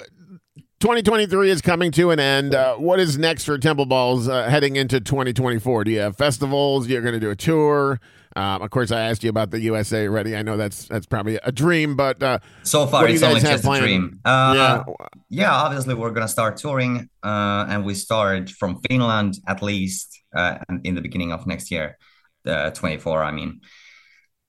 2023 0.86 1.50
is 1.50 1.64
coming 1.64 1.90
to 1.90 2.12
an 2.12 2.20
end. 2.20 2.54
Uh, 2.54 2.76
what 2.76 3.00
is 3.00 3.18
next 3.18 3.46
for 3.46 3.58
Temple 3.58 3.88
Balls 3.88 4.28
uh, 4.28 4.48
heading 4.48 4.76
into 4.76 5.02
2024? 5.02 5.84
Do 5.84 5.90
you 5.90 5.98
have 5.98 6.16
festivals? 6.16 6.88
You're 6.88 7.02
going 7.02 7.16
to 7.16 7.20
do 7.20 7.32
a 7.32 7.36
tour. 7.36 8.00
Um, 8.36 8.62
of 8.62 8.70
course, 8.70 8.92
I 8.92 9.02
asked 9.02 9.24
you 9.24 9.32
about 9.32 9.50
the 9.50 9.60
USA 9.62 10.08
already. 10.08 10.36
I 10.36 10.44
know 10.44 10.58
that's 10.58 10.88
that's 10.88 11.08
probably 11.08 11.40
a 11.42 11.52
dream, 11.52 11.96
but 11.96 12.22
uh, 12.22 12.38
so 12.62 12.86
far, 12.86 13.02
What 13.02 13.08
do 13.08 13.14
you 13.14 13.16
it's 13.16 13.24
only 13.24 13.42
just 13.42 13.66
a 13.66 13.80
dream. 13.80 14.20
Uh, 14.24 14.54
yeah, 14.56 14.84
yeah 15.30 15.52
obviously 15.56 15.96
we're 15.96 16.12
gonna 16.12 16.28
start 16.28 16.58
touring 16.58 17.10
uh, 17.24 17.66
and 17.68 17.84
we 17.84 17.96
start 17.96 18.52
from 18.52 18.80
finland 18.88 19.40
at 19.48 19.64
least 19.64 20.22
uh, 20.36 20.60
in 20.84 20.94
the 20.94 21.02
beginning 21.02 21.32
of 21.32 21.48
next 21.48 21.72
year 21.72 21.98
the 22.44 22.72
24 22.76 23.24
i 23.24 23.32
mean 23.32 23.60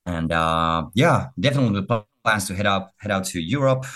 and 0.04 0.32
uh, 0.32 0.84
yeah 0.92 1.28
definitely 1.40 1.82
plans 2.22 2.46
to 2.46 2.54
head 2.54 2.66
up 2.66 2.92
head 2.98 3.10
out 3.10 3.24
to 3.24 3.40
europe 3.40 3.86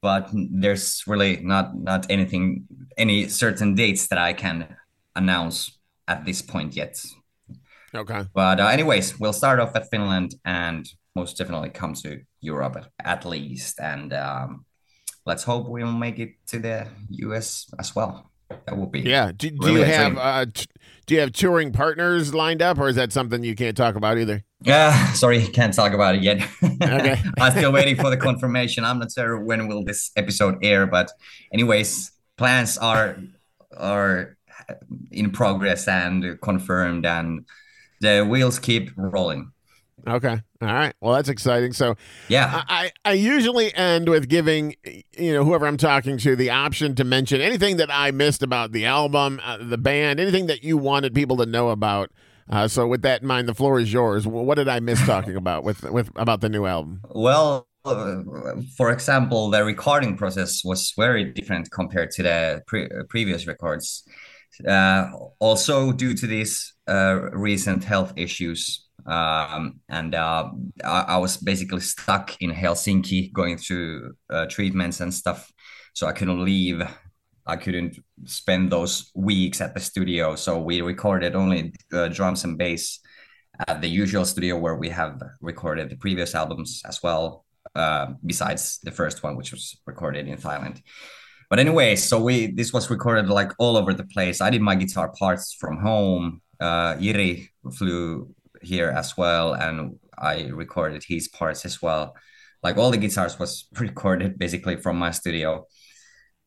but 0.00 0.30
there's 0.32 1.02
really 1.06 1.38
not 1.42 1.76
not 1.76 2.06
anything 2.10 2.64
any 2.96 3.28
certain 3.28 3.74
dates 3.74 4.08
that 4.08 4.18
i 4.18 4.32
can 4.32 4.76
announce 5.16 5.78
at 6.06 6.24
this 6.24 6.40
point 6.40 6.74
yet. 6.76 7.04
Okay. 7.94 8.24
but 8.34 8.60
uh, 8.60 8.66
anyways 8.66 9.18
we'll 9.18 9.32
start 9.32 9.60
off 9.60 9.74
at 9.74 9.90
finland 9.90 10.34
and 10.44 10.86
most 11.16 11.36
definitely 11.38 11.70
come 11.70 11.94
to 11.94 12.20
europe 12.40 12.76
at, 12.76 12.88
at 13.04 13.24
least. 13.24 13.80
And 13.80 14.12
um, 14.12 14.64
let's 15.26 15.42
hope 15.42 15.68
we'll 15.68 15.92
make 15.92 16.18
it 16.18 16.34
to 16.48 16.58
the 16.58 16.86
us 17.10 17.66
as 17.78 17.94
well 17.96 18.30
that 18.50 18.76
would 18.76 18.92
be 18.92 19.00
Yeah. 19.00 19.32
Do, 19.34 19.50
do 19.50 19.56
Really 19.60 19.80
you 19.80 19.86
have 19.86 20.16
uh, 20.18 20.46
t- 20.52 20.66
do 21.06 21.14
you 21.14 21.20
have 21.20 21.32
touring 21.32 21.72
partners 21.72 22.34
lined 22.34 22.60
up, 22.60 22.78
or 22.78 22.88
is 22.88 22.96
that 22.96 23.12
something 23.12 23.42
you 23.42 23.54
can't 23.54 23.76
talk 23.76 23.94
about 23.94 24.18
either? 24.18 24.44
Yeah, 24.60 25.12
sorry, 25.12 25.46
can't 25.46 25.72
talk 25.72 25.92
about 25.94 26.16
it 26.16 26.22
yet. 26.22 26.46
Okay. 26.62 27.18
I'm 27.38 27.52
still 27.52 27.72
waiting 27.72 27.96
for 27.96 28.10
the 28.10 28.16
confirmation. 28.16 28.84
I'm 28.84 28.98
not 28.98 29.12
sure 29.12 29.38
when 29.40 29.68
will 29.68 29.84
this 29.84 30.10
episode 30.16 30.56
air, 30.62 30.86
but 30.86 31.10
anyways, 31.52 32.10
plans 32.36 32.76
are 32.76 33.18
are 33.76 34.36
in 35.10 35.30
progress 35.30 35.88
and 35.88 36.38
confirmed, 36.42 37.06
and 37.06 37.46
the 38.00 38.26
wheels 38.28 38.58
keep 38.58 38.90
rolling. 38.96 39.52
Okay. 40.08 40.40
All 40.62 40.68
right. 40.68 40.94
Well, 41.00 41.14
that's 41.14 41.28
exciting. 41.28 41.72
So 41.72 41.96
Yeah, 42.28 42.62
I, 42.68 42.92
I 43.04 43.12
usually 43.12 43.74
end 43.74 44.08
with 44.08 44.28
giving 44.28 44.74
you 45.16 45.32
know 45.32 45.44
whoever 45.44 45.66
I'm 45.66 45.76
talking 45.76 46.18
to 46.18 46.34
the 46.34 46.50
option 46.50 46.94
to 46.96 47.04
mention 47.04 47.40
anything 47.40 47.76
that 47.76 47.90
I 47.92 48.10
missed 48.10 48.42
about 48.42 48.72
the 48.72 48.86
album, 48.86 49.40
uh, 49.44 49.58
the 49.58 49.78
band, 49.78 50.18
anything 50.18 50.46
that 50.46 50.64
you 50.64 50.76
wanted 50.76 51.14
people 51.14 51.36
to 51.38 51.46
know 51.46 51.68
about. 51.68 52.10
Uh, 52.50 52.66
so 52.66 52.86
with 52.86 53.02
that 53.02 53.22
in 53.22 53.28
mind, 53.28 53.46
the 53.46 53.54
floor 53.54 53.78
is 53.78 53.92
yours. 53.92 54.26
What 54.26 54.54
did 54.54 54.68
I 54.68 54.80
miss 54.80 55.04
talking 55.04 55.36
about 55.44 55.64
with 55.64 55.82
with 55.84 56.10
about 56.16 56.40
the 56.40 56.48
new 56.48 56.64
album? 56.64 57.02
Well, 57.10 57.68
uh, 57.84 58.22
for 58.76 58.90
example, 58.90 59.50
the 59.50 59.64
recording 59.64 60.16
process 60.16 60.62
was 60.64 60.92
very 60.96 61.24
different 61.24 61.70
compared 61.70 62.10
to 62.12 62.22
the 62.22 62.62
pre- 62.66 62.88
previous 63.08 63.46
records. 63.46 64.04
Uh, 64.66 65.10
also, 65.38 65.92
due 65.92 66.14
to 66.14 66.26
these 66.26 66.74
uh, 66.88 67.28
recent 67.32 67.84
health 67.84 68.12
issues, 68.16 68.87
um, 69.08 69.80
and 69.88 70.14
uh, 70.14 70.50
I, 70.84 71.00
I 71.08 71.16
was 71.16 71.38
basically 71.38 71.80
stuck 71.80 72.40
in 72.42 72.50
Helsinki 72.52 73.32
going 73.32 73.56
through 73.56 74.14
uh, 74.28 74.46
treatments 74.46 75.00
and 75.00 75.12
stuff, 75.12 75.50
so 75.94 76.06
I 76.06 76.12
couldn't 76.12 76.44
leave. 76.44 76.82
I 77.46 77.56
couldn't 77.56 77.98
spend 78.26 78.70
those 78.70 79.10
weeks 79.14 79.62
at 79.62 79.72
the 79.72 79.80
studio, 79.80 80.36
so 80.36 80.58
we 80.58 80.82
recorded 80.82 81.34
only 81.34 81.72
uh, 81.92 82.08
drums 82.08 82.44
and 82.44 82.58
bass 82.58 83.00
at 83.66 83.80
the 83.80 83.88
usual 83.88 84.26
studio 84.26 84.58
where 84.58 84.76
we 84.76 84.90
have 84.90 85.20
recorded 85.40 85.88
the 85.88 85.96
previous 85.96 86.34
albums 86.34 86.82
as 86.86 87.02
well, 87.02 87.46
uh, 87.74 88.08
besides 88.24 88.78
the 88.82 88.92
first 88.92 89.22
one, 89.22 89.36
which 89.36 89.52
was 89.52 89.80
recorded 89.86 90.28
in 90.28 90.36
Thailand. 90.36 90.82
But 91.48 91.58
anyway, 91.58 91.96
so 91.96 92.20
we 92.20 92.48
this 92.52 92.74
was 92.74 92.90
recorded 92.90 93.30
like 93.30 93.52
all 93.58 93.78
over 93.78 93.94
the 93.94 94.04
place. 94.04 94.42
I 94.42 94.50
did 94.50 94.60
my 94.60 94.74
guitar 94.74 95.08
parts 95.18 95.54
from 95.58 95.78
home. 95.78 96.42
Uh, 96.60 96.94
Jiri 96.96 97.48
flew 97.72 98.34
here 98.68 98.90
as 98.90 99.16
well, 99.16 99.54
and 99.54 99.98
I 100.18 100.34
recorded 100.64 101.02
his 101.06 101.28
parts 101.28 101.64
as 101.64 101.80
well. 101.82 102.14
Like 102.62 102.76
all 102.78 102.90
the 102.90 102.98
guitars 103.04 103.38
was 103.38 103.68
recorded 103.80 104.38
basically 104.38 104.76
from 104.76 104.96
my 104.98 105.10
studio, 105.12 105.66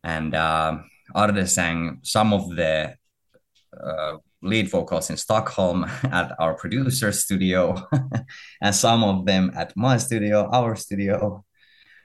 and 0.03 0.35
um, 0.35 0.85
Arde 1.15 1.47
sang 1.47 1.99
some 2.03 2.33
of 2.33 2.43
the 2.55 2.95
uh, 3.87 4.17
lead 4.41 4.69
vocals 4.69 5.09
in 5.09 5.17
Stockholm 5.17 5.83
at 6.03 6.31
our 6.39 6.53
producer 6.55 7.11
studio, 7.11 7.75
and 8.61 8.75
some 8.75 9.03
of 9.03 9.25
them 9.25 9.51
at 9.55 9.73
my 9.75 9.97
studio, 9.97 10.49
our 10.51 10.75
studio. 10.75 11.43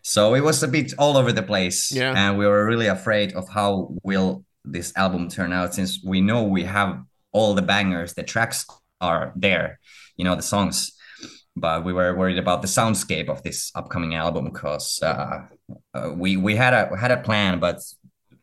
So 0.02 0.34
it 0.34 0.42
was 0.44 0.62
a 0.62 0.68
bit 0.68 0.92
all 0.98 1.16
over 1.16 1.32
the 1.32 1.42
place, 1.42 1.90
Yeah. 1.92 2.14
and 2.16 2.38
we 2.38 2.46
were 2.46 2.64
really 2.64 2.86
afraid 2.86 3.32
of 3.34 3.48
how 3.48 3.88
will 4.04 4.44
this 4.64 4.92
album 4.96 5.28
turn 5.28 5.52
out, 5.52 5.74
since 5.74 6.00
we 6.04 6.20
know 6.20 6.44
we 6.44 6.62
have 6.64 7.02
all 7.32 7.54
the 7.54 7.62
bangers, 7.62 8.14
the 8.14 8.22
tracks 8.22 8.64
are 9.00 9.32
there, 9.36 9.78
you 10.16 10.24
know, 10.24 10.34
the 10.36 10.42
songs. 10.42 10.92
But 11.58 11.84
we 11.84 11.92
were 11.92 12.14
worried 12.14 12.38
about 12.38 12.60
the 12.60 12.68
soundscape 12.68 13.28
of 13.30 13.42
this 13.42 13.70
upcoming 13.74 14.14
album 14.14 14.44
because 14.52 15.00
uh, 15.02 15.46
uh, 15.94 16.12
we 16.14 16.36
we 16.36 16.54
had 16.54 16.74
a 16.74 16.94
had 16.96 17.10
a 17.10 17.16
plan, 17.16 17.58
but 17.60 17.78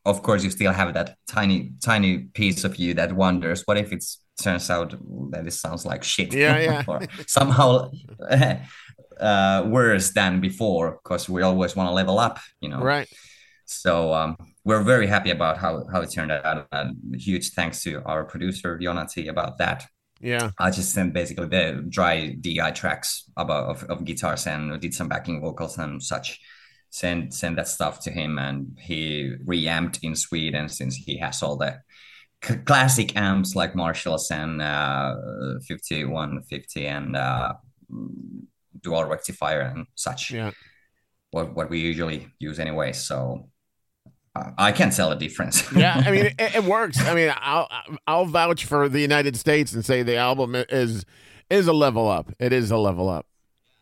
of 0.06 0.22
course 0.24 0.44
you 0.44 0.50
still 0.50 0.74
have 0.74 0.94
that 0.96 1.16
tiny 1.28 1.74
tiny 1.82 2.18
piece 2.34 2.63
of 2.63 2.76
you 2.78 2.94
that 2.96 3.13
wonders 3.13 3.62
what 3.66 3.78
if 3.78 3.94
it 3.94 4.04
turns 4.42 4.70
out 4.70 4.94
that 5.32 5.48
it 5.48 5.54
sounds 5.54 5.86
like 5.86 6.04
shit 6.04 6.34
Yeah, 6.34 6.60
yeah. 6.68 6.84
or 6.88 7.00
somehow 7.28 7.89
uh, 9.20 9.63
worse 9.68 10.12
than 10.12 10.42
before 10.42 11.00
because 11.04 11.30
we 11.30 11.42
always 11.42 11.76
want 11.76 11.88
to 11.89 11.94
level 11.94 12.20
up 12.20 12.39
you 12.62 12.70
know 12.70 12.82
Right. 12.82 13.08
so 13.66 14.13
um, 14.13 14.36
we're 14.66 14.84
very 14.84 15.08
happy 15.08 15.30
about 15.32 15.58
how, 15.58 15.86
how 15.92 16.02
it 16.02 16.12
turned 16.12 16.32
out 16.32 16.68
and 16.72 16.98
huge 17.16 17.52
thanks 17.52 17.82
to 17.84 18.02
our 18.06 18.24
producer 18.26 18.78
Jona 18.78 19.08
Tee 19.08 19.28
about 19.28 19.58
that 19.60 19.86
Yeah. 20.21 20.52
I 20.58 20.71
just 20.71 20.93
sent 20.93 21.13
basically 21.13 21.47
the 21.47 21.86
dry 21.89 22.30
DI 22.39 22.71
tracks 22.71 23.30
about 23.36 23.69
of, 23.69 23.84
of 23.89 24.06
guitars 24.06 24.47
and 24.47 24.80
did 24.80 24.93
some 24.93 25.10
backing 25.10 25.41
vocals 25.41 25.78
and 25.78 26.02
such. 26.02 26.39
Send 26.89 27.34
send 27.34 27.58
that 27.58 27.67
stuff 27.67 28.02
to 28.02 28.12
him, 28.12 28.38
and 28.38 28.78
he 28.80 29.34
reamped 29.45 29.99
in 30.04 30.15
Sweden 30.15 30.69
since 30.69 30.95
he 30.95 31.17
has 31.17 31.41
all 31.41 31.58
the 31.58 31.80
c- 32.43 32.58
classic 32.58 33.15
amps 33.17 33.56
like 33.56 33.76
Marshalls 33.76 34.30
and 34.30 34.62
uh, 34.62 35.15
5150 35.67 36.86
and 36.86 37.15
uh, 37.15 37.54
dual 38.82 39.06
rectifier 39.06 39.62
and 39.62 39.88
such. 39.95 40.32
Yeah. 40.32 40.52
What 41.32 41.56
what 41.56 41.69
we 41.71 41.80
usually 41.80 42.28
use 42.38 42.60
anyway. 42.60 42.93
So 42.93 43.49
I 44.36 44.72
can't 44.72 44.91
tell 44.91 45.12
a 45.12 45.15
difference. 45.15 45.63
Yeah. 45.76 46.02
I 46.06 46.12
mean, 46.12 46.26
it, 46.39 46.56
it 46.56 46.63
works. 46.63 47.00
I 47.02 47.13
mean, 47.13 47.32
I'll 47.38 47.67
I'll 48.08 48.26
vouch 48.26 48.65
for 48.65 48.89
the 48.89 49.00
United 49.00 49.36
States 49.36 49.74
and 49.74 49.86
say 49.86 50.04
the 50.04 50.15
album 50.17 50.56
is 50.56 51.06
is 51.50 51.67
a 51.67 51.74
level 51.74 52.08
up. 52.10 52.32
It 52.39 52.52
is 52.54 52.72
a 52.72 52.78
level 52.78 53.10
up. 53.10 53.26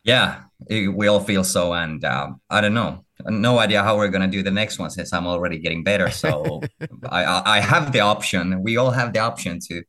Yeah, 0.04 0.42
it- 0.68 0.94
we 0.94 1.06
all 1.06 1.20
feel 1.20 1.44
so, 1.44 1.72
and 1.72 2.04
um, 2.04 2.40
I 2.50 2.60
don't 2.60 2.74
know, 2.74 3.04
no 3.26 3.58
idea 3.60 3.82
how 3.82 3.96
we're 3.96 4.08
gonna 4.10 4.26
do 4.28 4.42
the 4.42 4.50
next 4.50 4.78
one 4.78 4.90
since 4.90 5.12
I'm 5.12 5.26
already 5.26 5.58
getting 5.58 5.84
better. 5.84 6.10
So 6.10 6.60
I, 7.08 7.42
I 7.56 7.60
have 7.60 7.92
the 7.92 8.00
option. 8.00 8.62
We 8.62 8.76
all 8.76 8.90
have 8.90 9.12
the 9.12 9.20
option 9.20 9.58
to 9.68 9.82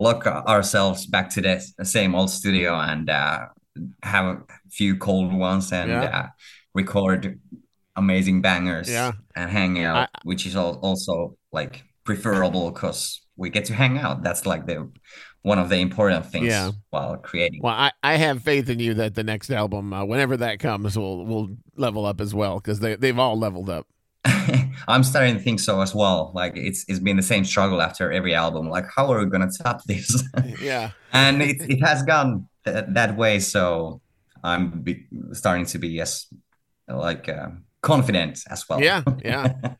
lock 0.00 0.26
ourselves 0.26 1.06
back 1.06 1.28
to 1.30 1.40
the 1.42 1.84
same 1.84 2.14
old 2.14 2.30
studio 2.30 2.74
and 2.80 3.10
uh, 3.10 3.46
have 4.02 4.24
a 4.26 4.38
few 4.70 4.96
cold 4.96 5.32
ones 5.34 5.70
and 5.72 5.90
Yeah. 5.90 6.18
uh, 6.18 6.26
record 6.74 7.38
amazing 7.98 8.40
bangers 8.42 8.88
Yeah. 8.90 9.12
and 9.34 9.50
hang 9.50 9.82
out, 9.84 9.96
I- 10.14 10.20
which 10.24 10.46
is 10.46 10.54
al- 10.56 10.78
also 10.82 11.36
like 11.52 11.84
preferable 12.04 12.70
because 12.70 13.20
we 13.36 13.50
get 13.50 13.64
to 13.66 13.74
hang 13.74 13.98
out. 13.98 14.22
That's 14.22 14.46
like 14.46 14.66
the 14.66 14.90
one 15.42 15.58
of 15.58 15.68
the 15.68 15.76
important 15.76 16.26
things 16.26 16.48
Yeah. 16.48 16.72
while 16.90 17.16
creating. 17.16 17.60
Well, 17.62 17.74
I, 17.74 17.90
I 18.02 18.16
have 18.16 18.42
faith 18.42 18.68
in 18.68 18.80
you 18.80 18.94
that 18.94 19.14
the 19.14 19.22
next 19.22 19.50
album, 19.50 19.92
uh, 19.92 20.04
whenever 20.04 20.36
that 20.38 20.58
comes, 20.58 20.96
will 20.98 21.24
will 21.26 21.48
level 21.76 22.04
up 22.06 22.20
as 22.20 22.34
well 22.34 22.56
because 22.58 22.80
they 22.80 22.96
they've 22.96 23.18
all 23.18 23.38
leveled 23.38 23.70
up. 23.70 23.86
I'm 24.88 25.04
starting 25.04 25.34
to 25.36 25.40
think 25.40 25.60
so 25.60 25.80
as 25.80 25.94
well. 25.94 26.32
Like 26.34 26.56
it's 26.56 26.84
it's 26.88 26.98
been 26.98 27.16
the 27.16 27.22
same 27.22 27.44
struggle 27.44 27.80
after 27.82 28.10
every 28.12 28.34
album. 28.34 28.68
Like 28.68 28.86
how 28.94 29.12
are 29.12 29.18
we 29.24 29.30
gonna 29.30 29.50
top 29.62 29.82
this? 29.84 30.22
Yeah. 30.60 30.90
and 31.12 31.40
it 31.42 31.56
it 31.74 31.80
has 31.84 32.02
gone 32.02 32.48
th- 32.64 32.84
that 32.88 33.16
way. 33.16 33.38
So 33.40 34.00
I'm 34.42 34.82
be- 34.82 35.06
starting 35.32 35.66
to 35.66 35.78
be 35.78 35.88
yes, 35.88 36.26
like 36.88 37.28
uh, 37.28 37.48
confident 37.82 38.40
as 38.50 38.68
well. 38.68 38.80
Yeah, 38.80 39.02
yeah. 39.24 39.52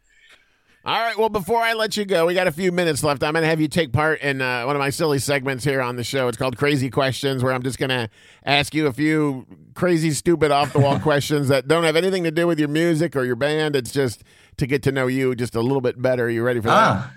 All 0.84 0.98
right. 0.98 1.18
Well, 1.18 1.28
before 1.28 1.60
I 1.60 1.74
let 1.74 1.98
you 1.98 2.06
go, 2.06 2.24
we 2.24 2.32
got 2.32 2.46
a 2.46 2.52
few 2.52 2.72
minutes 2.72 3.04
left. 3.04 3.22
I'm 3.22 3.34
going 3.34 3.42
to 3.42 3.48
have 3.48 3.60
you 3.60 3.68
take 3.68 3.92
part 3.92 4.22
in 4.22 4.40
uh, 4.40 4.64
one 4.64 4.74
of 4.74 4.80
my 4.80 4.88
silly 4.88 5.18
segments 5.18 5.62
here 5.62 5.82
on 5.82 5.96
the 5.96 6.04
show. 6.04 6.28
It's 6.28 6.38
called 6.38 6.56
Crazy 6.56 6.88
Questions, 6.88 7.42
where 7.42 7.52
I'm 7.52 7.62
just 7.62 7.78
going 7.78 7.90
to 7.90 8.08
ask 8.44 8.72
you 8.72 8.86
a 8.86 8.92
few 8.92 9.44
crazy, 9.74 10.12
stupid, 10.12 10.50
off 10.50 10.72
the 10.72 10.78
wall 10.78 10.98
questions 11.00 11.48
that 11.48 11.68
don't 11.68 11.84
have 11.84 11.96
anything 11.96 12.24
to 12.24 12.30
do 12.30 12.46
with 12.46 12.58
your 12.58 12.68
music 12.68 13.16
or 13.16 13.24
your 13.24 13.36
band. 13.36 13.76
It's 13.76 13.92
just 13.92 14.22
to 14.56 14.66
get 14.66 14.82
to 14.84 14.92
know 14.92 15.08
you 15.08 15.34
just 15.34 15.54
a 15.54 15.60
little 15.60 15.82
bit 15.82 16.00
better. 16.00 16.24
Are 16.24 16.30
You 16.30 16.42
ready 16.42 16.60
for 16.60 16.68
that? 16.68 16.74
ah, 16.74 17.12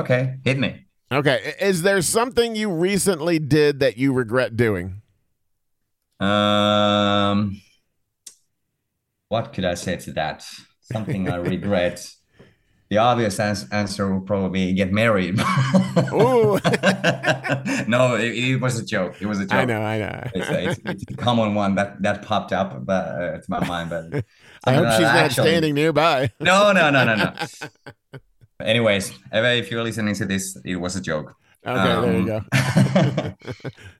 okay, 0.00 0.36
hit 0.44 0.58
me. 0.58 0.86
Okay. 1.12 1.54
Is 1.60 1.82
there 1.82 2.00
something 2.00 2.54
you 2.54 2.70
recently 2.70 3.38
did 3.38 3.80
that 3.80 3.98
you 3.98 4.14
regret 4.14 4.56
doing? 4.56 5.02
Um, 6.20 6.28
what 9.30 9.52
could 9.54 9.64
I 9.64 9.74
say 9.74 9.96
to 9.96 10.12
that? 10.12 10.44
Something 10.92 11.30
I 11.30 11.36
regret. 11.54 12.06
The 12.90 12.98
obvious 12.98 13.38
ans- 13.38 13.68
answer 13.70 14.12
will 14.12 14.20
probably 14.22 14.66
be 14.66 14.72
get 14.74 14.92
married. 14.92 15.40
No, 17.86 18.14
it, 18.16 18.34
it 18.34 18.60
was 18.60 18.78
a 18.78 18.84
joke. 18.84 19.20
It 19.20 19.26
was 19.26 19.38
a 19.40 19.44
joke. 19.46 19.52
I 19.52 19.64
know, 19.64 19.82
I 19.82 19.98
know. 19.98 20.30
It's 20.34 20.48
a, 20.50 20.68
it's, 20.70 20.80
it's 20.84 21.04
a 21.12 21.16
common 21.16 21.54
one 21.54 21.74
that 21.76 22.00
that 22.02 22.22
popped 22.22 22.52
up 22.52 22.84
but, 22.84 23.04
uh, 23.06 23.38
to 23.38 23.44
my 23.48 23.64
mind. 23.66 23.90
But 23.90 24.24
I 24.64 24.74
hope 24.74 24.86
Uh, 24.86 24.92
she's 24.96 25.02
not 25.02 25.16
actually- 25.16 25.48
standing 25.48 25.74
nearby. 25.74 26.30
No, 26.40 26.72
no, 26.72 26.90
no, 26.90 27.04
no, 27.04 27.14
no. 27.16 27.32
Anyways, 28.62 29.12
if 29.32 29.70
you're 29.70 29.82
listening 29.84 30.14
to 30.16 30.26
this, 30.26 30.56
it 30.64 30.76
was 30.76 30.94
a 30.96 31.00
joke. 31.00 31.34
Okay, 31.66 32.00
there 32.00 32.12
you 32.12 32.18
Um, 32.18 32.26
go. 32.26 32.40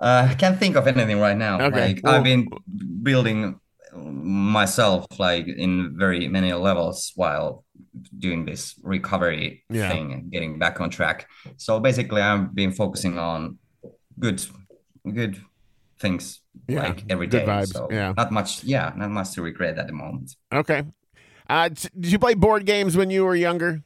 uh, 0.01 0.29
I 0.31 0.35
can't 0.35 0.59
think 0.59 0.77
of 0.77 0.87
anything 0.87 1.19
right 1.21 1.37
now. 1.37 1.61
Okay, 1.61 1.87
Like 1.95 2.01
well- 2.05 2.15
I've 2.15 2.25
been 2.25 2.49
building 3.03 3.59
myself 3.97 5.07
like 5.19 5.47
in 5.49 5.97
very 5.99 6.29
many 6.29 6.53
levels 6.53 7.13
while 7.17 7.65
doing 8.19 8.45
this 8.45 8.75
recovery 8.83 9.65
Yeah. 9.71 9.89
thing 9.91 10.13
and 10.13 10.31
getting 10.31 10.59
back 10.59 10.81
on 10.81 10.91
track. 10.91 11.27
So 11.57 11.81
basically 11.81 12.23
I've 12.23 12.55
been 12.55 12.73
focusing 12.73 13.19
on 13.19 13.59
good 14.19 14.45
good 15.13 15.37
things 15.99 16.41
Yeah, 16.69 16.83
like 16.89 17.05
every 17.11 17.27
day. 17.27 17.45
vibes, 17.47 17.73
So 17.73 17.89
yeah. 17.91 18.15
not 18.17 18.31
much 18.33 18.65
yeah, 18.65 18.93
not 18.97 19.11
much 19.11 19.33
to 19.35 19.43
regret 19.43 19.79
at 19.79 19.87
the 19.87 19.93
moment. 19.93 20.37
Okay. 20.53 20.85
Uh, 21.49 21.69
did 21.69 22.13
you 22.13 22.19
play 22.19 22.35
board 22.35 22.65
games 22.65 22.97
when 22.97 23.11
you 23.11 23.25
were 23.25 23.35
younger? 23.35 23.83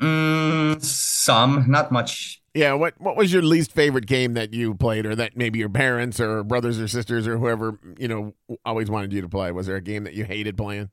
Mm, 0.00 0.82
some, 0.82 1.64
not 1.68 1.90
much. 1.90 2.40
Yeah, 2.54 2.74
what 2.74 2.94
what 3.00 3.16
was 3.16 3.32
your 3.32 3.42
least 3.42 3.72
favorite 3.72 4.06
game 4.06 4.34
that 4.34 4.54
you 4.54 4.74
played, 4.74 5.06
or 5.06 5.16
that 5.16 5.36
maybe 5.36 5.58
your 5.58 5.68
parents 5.68 6.20
or 6.20 6.44
brothers 6.44 6.78
or 6.78 6.86
sisters 6.86 7.26
or 7.26 7.36
whoever 7.38 7.78
you 7.98 8.06
know 8.06 8.34
always 8.64 8.88
wanted 8.88 9.12
you 9.12 9.20
to 9.22 9.28
play? 9.28 9.50
Was 9.50 9.66
there 9.66 9.74
a 9.76 9.80
game 9.80 10.04
that 10.04 10.14
you 10.14 10.24
hated 10.24 10.56
playing? 10.56 10.90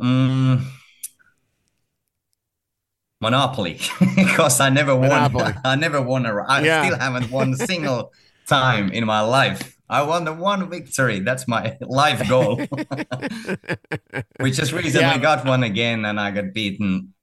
Mm, 0.00 0.62
Monopoly, 3.20 3.80
because 4.16 4.60
I 4.60 4.68
never 4.70 4.94
won. 4.94 5.08
Monopoly. 5.08 5.52
I 5.64 5.76
never 5.76 6.00
won 6.02 6.26
a. 6.26 6.34
I 6.44 6.62
Yeah. 6.62 6.84
still 6.84 6.98
haven't 6.98 7.30
won 7.30 7.54
a 7.54 7.56
single 7.56 8.12
time 8.46 8.90
in 8.92 9.04
my 9.04 9.20
life. 9.20 9.76
I 9.88 10.02
won 10.02 10.24
the 10.24 10.32
one 10.32 10.68
victory. 10.70 11.20
That's 11.20 11.48
my 11.48 11.76
life 11.80 12.28
goal. 12.28 12.66
we 14.40 14.50
just 14.50 14.72
recently 14.72 15.00
Yeah. 15.00 15.18
got 15.18 15.44
one 15.46 15.62
again, 15.62 16.04
and 16.04 16.20
I 16.20 16.30
got 16.30 16.52
beaten 16.52 17.13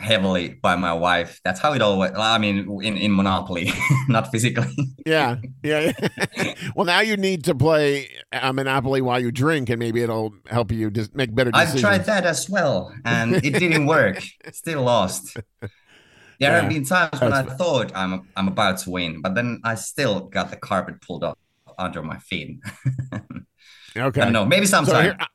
heavily 0.00 0.48
by 0.62 0.74
my 0.76 0.92
wife. 0.92 1.40
That's 1.44 1.60
how 1.60 1.72
it 1.74 1.82
all 1.82 1.92
always. 1.92 2.12
I 2.16 2.38
mean, 2.38 2.66
in 2.82 2.96
in 2.96 3.14
Monopoly, 3.14 3.70
not 4.08 4.30
physically. 4.30 4.72
Yeah, 5.04 5.36
yeah. 5.62 5.92
yeah. 6.36 6.54
well, 6.74 6.86
now 6.86 7.00
you 7.00 7.16
need 7.16 7.44
to 7.44 7.54
play 7.54 8.08
uh, 8.32 8.52
Monopoly 8.52 9.00
while 9.02 9.20
you 9.20 9.30
drink, 9.30 9.68
and 9.68 9.78
maybe 9.78 10.02
it'll 10.02 10.32
help 10.48 10.72
you 10.72 10.90
just 10.90 11.14
make 11.14 11.34
better 11.34 11.50
decisions. 11.50 11.84
I've 11.84 11.90
tried 11.90 12.04
that 12.06 12.24
as 12.24 12.48
well, 12.48 12.92
and 13.04 13.36
it 13.36 13.58
didn't 13.58 13.86
work. 13.96 14.22
Still 14.52 14.82
lost. 14.82 15.36
There 15.60 15.70
Yeah. 16.38 16.60
have 16.60 16.68
been 16.70 16.84
times 16.84 17.20
when 17.20 17.32
I 17.32 17.42
thought 17.42 17.92
I'm 17.94 18.28
I'm 18.36 18.48
about 18.48 18.78
to 18.84 18.90
win, 18.90 19.20
but 19.22 19.34
then 19.34 19.60
I 19.64 19.74
still 19.76 20.20
got 20.28 20.50
the 20.50 20.56
carpet 20.56 21.00
pulled 21.02 21.24
up 21.24 21.38
under 21.78 22.02
my 22.02 22.18
feet. 22.18 22.58
Okay. 23.96 24.20
I 24.20 24.24
don't 24.24 24.32
know. 24.32 24.44
Maybe 24.44 24.66
So 24.66 24.76
sometime. 24.84 25.04
here, 25.04 25.16
I- 25.20 25.26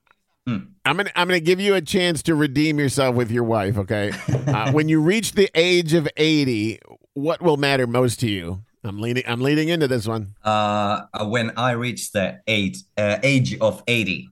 I'm 0.85 0.97
gonna 0.97 1.11
I'm 1.15 1.27
gonna 1.27 1.39
give 1.39 1.59
you 1.59 1.75
a 1.75 1.81
chance 1.81 2.23
to 2.23 2.35
redeem 2.35 2.79
yourself 2.79 3.15
with 3.15 3.29
your 3.31 3.43
wife. 3.43 3.77
Okay, 3.77 4.11
uh, 4.47 4.71
when 4.71 4.89
you 4.89 4.99
reach 5.01 5.33
the 5.33 5.49
age 5.53 5.93
of 5.93 6.07
80, 6.17 6.79
what 7.13 7.41
will 7.41 7.57
matter 7.57 7.85
most 7.85 8.19
to 8.21 8.27
you? 8.29 8.63
I'm 8.83 8.99
leading 8.99 9.23
I'm 9.27 9.41
leading 9.41 9.69
into 9.69 9.87
this 9.87 10.07
one. 10.07 10.35
uh, 10.43 11.01
when 11.25 11.51
I 11.55 11.71
reach 11.71 12.11
the 12.13 12.39
eight 12.47 12.77
uh, 12.97 13.17
age 13.21 13.55
of 13.59 13.83
eighty, 13.87 14.29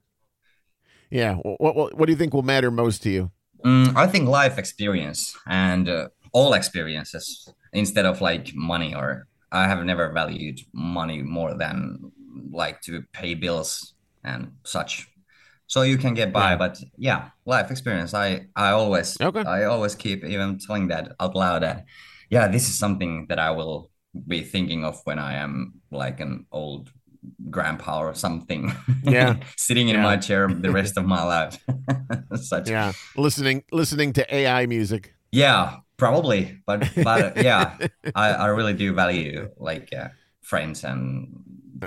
Yeah. 1.11 1.35
What, 1.35 1.75
what 1.75 1.97
what 1.97 2.05
do 2.07 2.11
you 2.11 2.17
think 2.17 2.33
will 2.33 2.41
matter 2.41 2.71
most 2.71 3.03
to 3.03 3.09
you? 3.11 3.31
mm, 3.63 3.95
I 3.95 4.07
think 4.07 4.27
life 4.27 4.57
experience 4.57 5.37
and 5.45 5.87
uh, 5.87 6.07
all 6.31 6.53
experiences 6.53 7.47
instead 7.73 8.05
of 8.07 8.21
like 8.21 8.51
money 8.55 8.95
or 8.95 9.27
I 9.51 9.67
have 9.67 9.83
never 9.85 10.11
valued 10.13 10.61
money 10.73 11.21
more 11.21 11.53
than 11.53 12.11
like 12.51 12.81
to 12.83 13.03
pay 13.13 13.35
bills 13.35 13.93
and 14.23 14.51
such. 14.63 15.07
So 15.69 15.83
you 15.83 15.97
can 15.97 16.15
get 16.15 16.33
by, 16.33 16.57
but 16.57 16.81
yeah, 16.97 17.29
life 17.45 17.71
experience. 17.71 18.13
I 18.13 18.47
I 18.57 18.71
always 18.71 19.17
Okay. 19.21 19.43
I 19.45 19.65
always 19.65 19.95
keep 19.95 20.25
even 20.25 20.59
telling 20.59 20.89
that 20.89 21.13
out 21.21 21.35
loud 21.35 21.63
that 21.63 21.85
yeah, 22.29 22.47
this 22.49 22.69
is 22.69 22.77
something 22.77 23.27
that 23.29 23.39
I 23.39 23.51
will 23.51 23.91
be 24.27 24.41
thinking 24.43 24.83
of 24.85 24.99
when 25.05 25.19
I 25.19 25.35
am 25.35 25.81
like 25.91 26.19
an 26.19 26.45
old 26.51 26.91
grandpa 27.49 27.99
or 28.01 28.13
something. 28.15 28.73
Yeah. 29.03 29.37
sitting 29.57 29.89
in 29.89 29.95
Yeah. 29.95 30.03
my 30.03 30.17
chair 30.17 30.47
the 30.49 30.71
rest 30.71 30.97
of 30.97 31.05
my 31.05 31.23
life. 31.23 31.57
Such 32.35 32.69
Yeah. 32.69 32.93
Listening 33.15 33.63
listening 33.71 34.13
to 34.13 34.23
AI 34.35 34.65
music. 34.65 35.13
yeah, 35.31 35.77
probably, 35.97 36.57
but 36.65 36.89
but 37.03 37.21
uh, 37.21 37.33
yeah, 37.37 37.77
I, 38.15 38.29
I 38.33 38.47
really 38.47 38.73
do 38.73 38.93
value 38.93 39.49
like 39.57 39.93
uh, 39.93 40.09
friends 40.41 40.83
and 40.83 41.29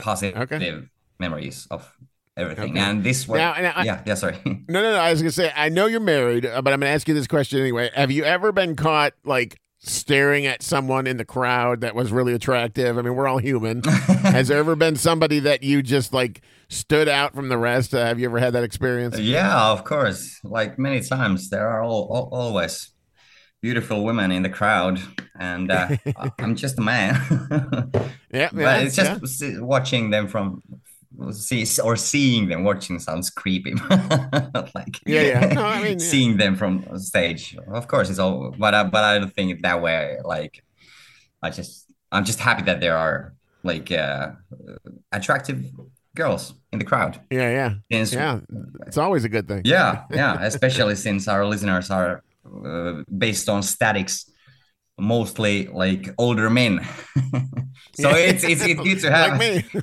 positive 0.00 0.88
memories 1.18 1.66
of 1.70 1.90
everything. 2.36 2.70
Okay. 2.72 2.80
And 2.80 3.02
this 3.04 3.26
one, 3.28 3.38
Now- 3.38 3.52
I- 3.52 3.82
yeah, 3.84 4.02
yeah, 4.06 4.14
sorry. 4.14 4.38
No, 4.44 4.80
no, 4.82 4.92
no. 4.92 4.96
I 4.98 5.10
was 5.10 5.20
gonna 5.20 5.32
say 5.32 5.52
I 5.54 5.68
know 5.68 5.86
you're 5.86 6.00
married, 6.00 6.46
uh, 6.46 6.62
but 6.62 6.72
I'm 6.72 6.80
gonna 6.80 6.92
ask 6.92 7.06
you 7.08 7.14
this 7.14 7.26
question 7.26 7.60
anyway. 7.60 7.90
Have 7.94 8.10
you 8.10 8.24
ever 8.24 8.52
been 8.52 8.76
caught 8.76 9.12
like 9.24 9.58
staring 9.84 10.46
at 10.46 10.62
someone 10.62 11.06
in 11.08 11.16
the 11.16 11.24
crowd 11.24 11.80
that 11.80 11.94
was 11.94 12.12
really 12.12 12.32
attractive? 12.34 12.96
I 12.98 13.02
mean, 13.02 13.14
we're 13.14 13.26
all 13.26 13.38
human. 13.38 13.82
Has 14.22 14.48
there 14.48 14.58
ever 14.58 14.76
been 14.76 14.96
somebody 14.96 15.40
that 15.40 15.62
you 15.62 15.82
just 15.82 16.12
like 16.12 16.40
stood 16.68 17.08
out 17.08 17.34
from 17.34 17.48
the 17.48 17.58
rest? 17.58 17.92
Uh, 17.94 18.06
have 18.06 18.18
you 18.20 18.26
ever 18.26 18.38
had 18.38 18.52
that 18.54 18.62
experience? 18.64 19.18
yeah, 19.18 19.70
of 19.70 19.84
course. 19.84 20.38
Like 20.44 20.78
many 20.78 21.00
times, 21.00 21.50
there 21.50 21.68
are 21.68 21.82
all, 21.82 22.08
al 22.14 22.28
always 22.32 22.90
beautiful 23.60 24.04
women 24.04 24.32
in 24.32 24.42
the 24.42 24.48
crowd, 24.48 25.00
and 25.38 25.70
uh, 25.70 25.88
I'm 26.38 26.54
just 26.56 26.78
a 26.78 26.82
man. 26.82 27.20
Yeah, 27.50 28.08
yeah, 28.32 28.48
but 28.52 28.82
it's 28.84 28.96
just 28.96 29.26
see- 29.38 29.58
watching 29.58 30.10
them 30.10 30.28
from 30.28 30.62
see 31.32 31.64
or 31.82 31.96
seeing 31.96 32.48
them 32.48 32.64
watching 32.64 32.98
sounds 32.98 33.30
creepy 33.30 33.74
like 34.74 34.98
Yeah, 35.06 35.22
yeah. 35.22 35.52
No, 35.54 35.64
I 35.64 35.82
mean, 35.82 35.92
yeah. 35.98 35.98
seeing 36.10 36.36
them 36.36 36.56
from 36.56 36.84
stage 36.98 37.56
of 37.72 37.86
course 37.88 38.10
it's 38.10 38.18
all 38.18 38.54
but 38.58 38.74
I, 38.74 38.84
but 38.84 39.04
I 39.04 39.18
don't 39.18 39.34
think 39.34 39.50
it 39.52 39.62
that 39.62 39.80
way 39.82 40.18
like 40.24 40.64
I 41.42 41.50
just 41.50 41.92
I'm 42.10 42.24
just 42.24 42.40
happy 42.40 42.62
that 42.64 42.80
there 42.80 42.96
are 42.96 43.34
like 43.62 43.90
uh, 43.92 44.32
attractive 45.12 45.64
girls 46.14 46.54
in 46.72 46.78
the 46.78 46.84
crowd 46.84 47.20
yeah, 47.30 47.50
yeah, 47.50 47.74
Since- 47.90 48.14
yeah. 48.14 48.40
It's 48.86 48.98
always 48.98 49.24
a 49.24 49.28
good 49.28 49.48
thing. 49.48 49.62
yeah 49.64 50.04
yeah 50.10 50.38
especially 50.42 50.94
since 50.96 51.28
our 51.28 51.46
listeners 51.46 51.90
are 51.90 52.22
uh, 52.66 53.02
based 53.16 53.48
on 53.48 53.62
statics 53.62 54.30
mostly 54.98 55.66
like 55.68 56.08
older 56.18 56.48
men 56.50 56.80
so 57.94 58.08
Yeah. 58.10 58.16
it's, 58.16 58.44
it's 58.44 58.62
it's 58.64 58.80
good 58.82 59.00
to 59.00 59.10
have 59.16 59.38
like 59.38 59.74
me. 59.74 59.80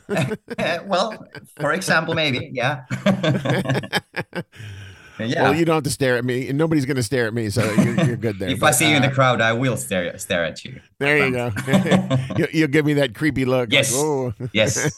well, 0.88 1.26
for 1.60 1.74
example, 1.74 2.14
maybe, 2.14 2.50
yeah. 2.54 2.86
yeah. 5.20 5.44
Well, 5.44 5.54
you 5.56 5.66
don't 5.66 5.76
have 5.76 5.84
to 5.84 5.90
stare 5.90 6.16
at 6.16 6.24
me, 6.24 6.48
and 6.48 6.58
nobody's 6.58 6.86
gonna 6.86 7.04
stare 7.04 7.28
at 7.28 7.34
me, 7.34 7.50
so 7.50 7.62
you're, 7.74 8.06
you're 8.06 8.16
good 8.16 8.40
there. 8.40 8.50
if 8.50 8.64
I 8.64 8.68
But, 8.68 8.72
see 8.76 8.90
you 8.90 8.96
in 8.96 9.02
the 9.02 9.10
uh, 9.10 9.14
crowd, 9.14 9.42
I 9.42 9.52
will 9.54 9.76
stare 9.78 10.18
stare 10.18 10.46
at 10.46 10.64
you. 10.64 10.80
there 11.00 11.26
you 11.26 11.32
go. 11.32 11.52
you, 12.38 12.48
you'll 12.54 12.68
give 12.70 12.86
me 12.86 12.94
that 12.94 13.14
creepy 13.16 13.44
look. 13.46 13.70
like, 13.70 13.74
Yes. 13.74 13.94
"Whoa." 13.94 14.34
Yes, 14.54 14.98